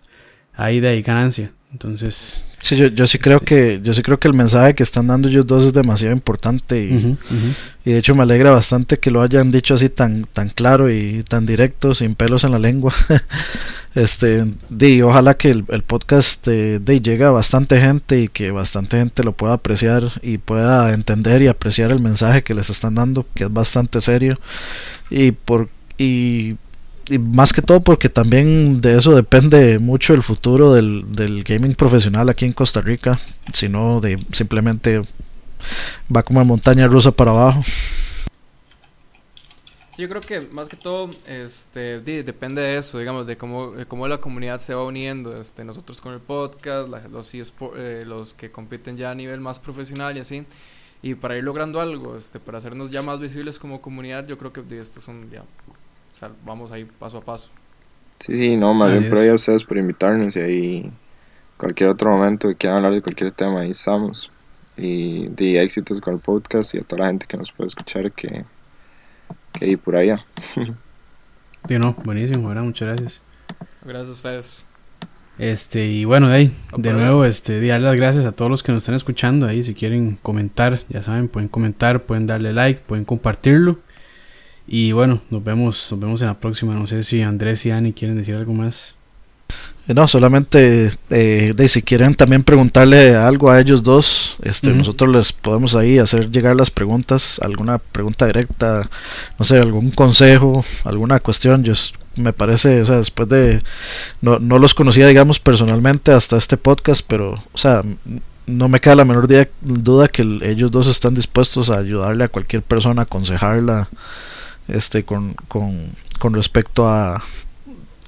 [0.54, 1.52] hay de ahí ganancia.
[1.72, 5.06] Entonces, Sí, yo, yo sí creo que yo sí creo que el mensaje que están
[5.06, 7.54] dando ellos dos es demasiado importante y, ujú, ujú.
[7.84, 11.22] y de hecho me alegra bastante que lo hayan dicho así tan tan claro y
[11.22, 12.92] tan directo, sin pelos en la lengua.
[13.96, 18.98] este, di, ojalá que el, el podcast de llegue a bastante gente y que bastante
[18.98, 23.26] gente lo pueda apreciar y pueda entender y apreciar el mensaje que les están dando,
[23.34, 24.38] que es bastante serio
[25.10, 25.68] y por
[25.98, 26.56] y
[27.20, 32.28] más que todo porque también de eso depende mucho el futuro del, del gaming profesional
[32.28, 33.18] aquí en Costa Rica,
[33.52, 35.02] si no de simplemente
[36.14, 37.62] va como en montaña rusa para abajo.
[39.96, 43.70] Sí, yo creo que más que todo este, di- depende de eso, digamos, de cómo,
[43.70, 45.34] de cómo la comunidad se va uniendo.
[45.38, 49.58] Este, nosotros con el podcast, la- los, eh, los que compiten ya a nivel más
[49.58, 50.44] profesional y así.
[51.00, 54.52] Y para ir logrando algo, este, para hacernos ya más visibles como comunidad, yo creo
[54.52, 57.50] que di, esto es un, ya, o sea, vamos ahí paso a paso.
[58.18, 60.92] Sí, sí, no, más bien por ahí a ustedes por invitarnos y ahí
[61.56, 64.30] cualquier otro momento que quieran hablar de cualquier tema, ahí estamos.
[64.76, 68.12] Y de éxitos con el podcast y a toda la gente que nos puede escuchar
[68.12, 68.44] que,
[69.58, 70.24] que ahí por allá.
[71.68, 72.62] Sí, no, buenísimo, ¿verdad?
[72.62, 73.22] Muchas gracias.
[73.84, 74.66] Gracias a ustedes.
[75.38, 78.62] Este, y bueno, de ahí, Ah, de nuevo, este, dar las gracias a todos los
[78.62, 79.62] que nos están escuchando ahí.
[79.62, 83.78] Si quieren comentar, ya saben, pueden comentar, pueden darle like, pueden compartirlo.
[84.66, 86.74] Y bueno, nos vemos, nos vemos en la próxima.
[86.74, 88.96] No sé si Andrés y Ani quieren decir algo más.
[89.88, 95.14] Eh, No, solamente eh, de si quieren también preguntarle algo a ellos dos, este, nosotros
[95.14, 98.88] les podemos ahí hacer llegar las preguntas, alguna pregunta directa,
[99.38, 101.62] no sé, algún consejo, alguna cuestión.
[101.64, 101.72] Yo
[102.16, 103.62] me parece, o sea, después de
[104.20, 107.82] no, no los conocía, digamos, personalmente hasta este podcast, pero, o sea,
[108.46, 112.24] no me queda la menor día- duda que el- ellos dos están dispuestos a ayudarle
[112.24, 113.88] a cualquier persona, aconsejarla,
[114.68, 117.22] este, con, con, con respecto a,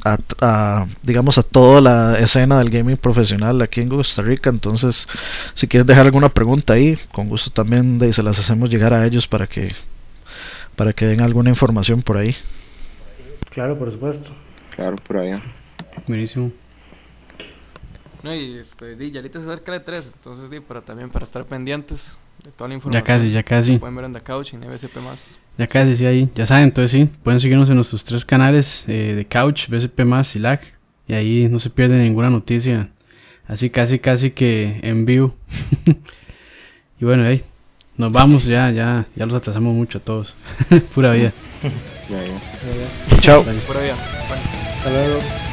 [0.05, 5.09] a, a, digamos a toda la escena del gaming profesional aquí en Costa Rica entonces
[5.55, 9.05] si quieren dejar alguna pregunta ahí con gusto también de, se las hacemos llegar a
[9.07, 9.75] ellos para que
[10.77, 12.37] para que den alguna información por ahí
[13.51, 14.31] Claro, por supuesto.
[14.71, 15.43] Claro, por allá.
[16.07, 16.53] Buenísimo.
[18.23, 21.25] No, y este, di, ya ahorita se acerca el 3, entonces di, para también para
[21.25, 23.03] estar pendientes de toda la Ya información.
[23.03, 23.79] casi, ya casi.
[23.79, 25.39] Pueden ver en The Couch y en más.
[25.59, 26.29] Ya casi, sí, ahí.
[26.37, 30.37] Ya saben, entonces sí, pueden seguirnos en nuestros tres canales eh, de Couch, BSP más
[30.37, 30.61] y LAG.
[31.09, 32.91] Y ahí no se pierde ninguna noticia.
[33.49, 35.35] Así casi, casi que en vivo.
[37.01, 37.43] y bueno, ahí.
[37.97, 40.37] Nos vamos ya, ya, ya los atrasamos mucho a todos.
[40.95, 41.33] Pura vida.
[42.09, 43.21] Ya, ya.
[43.21, 43.41] Chao.
[43.41, 43.53] Allá.
[43.67, 44.43] Bueno.
[44.77, 45.48] Hasta luego.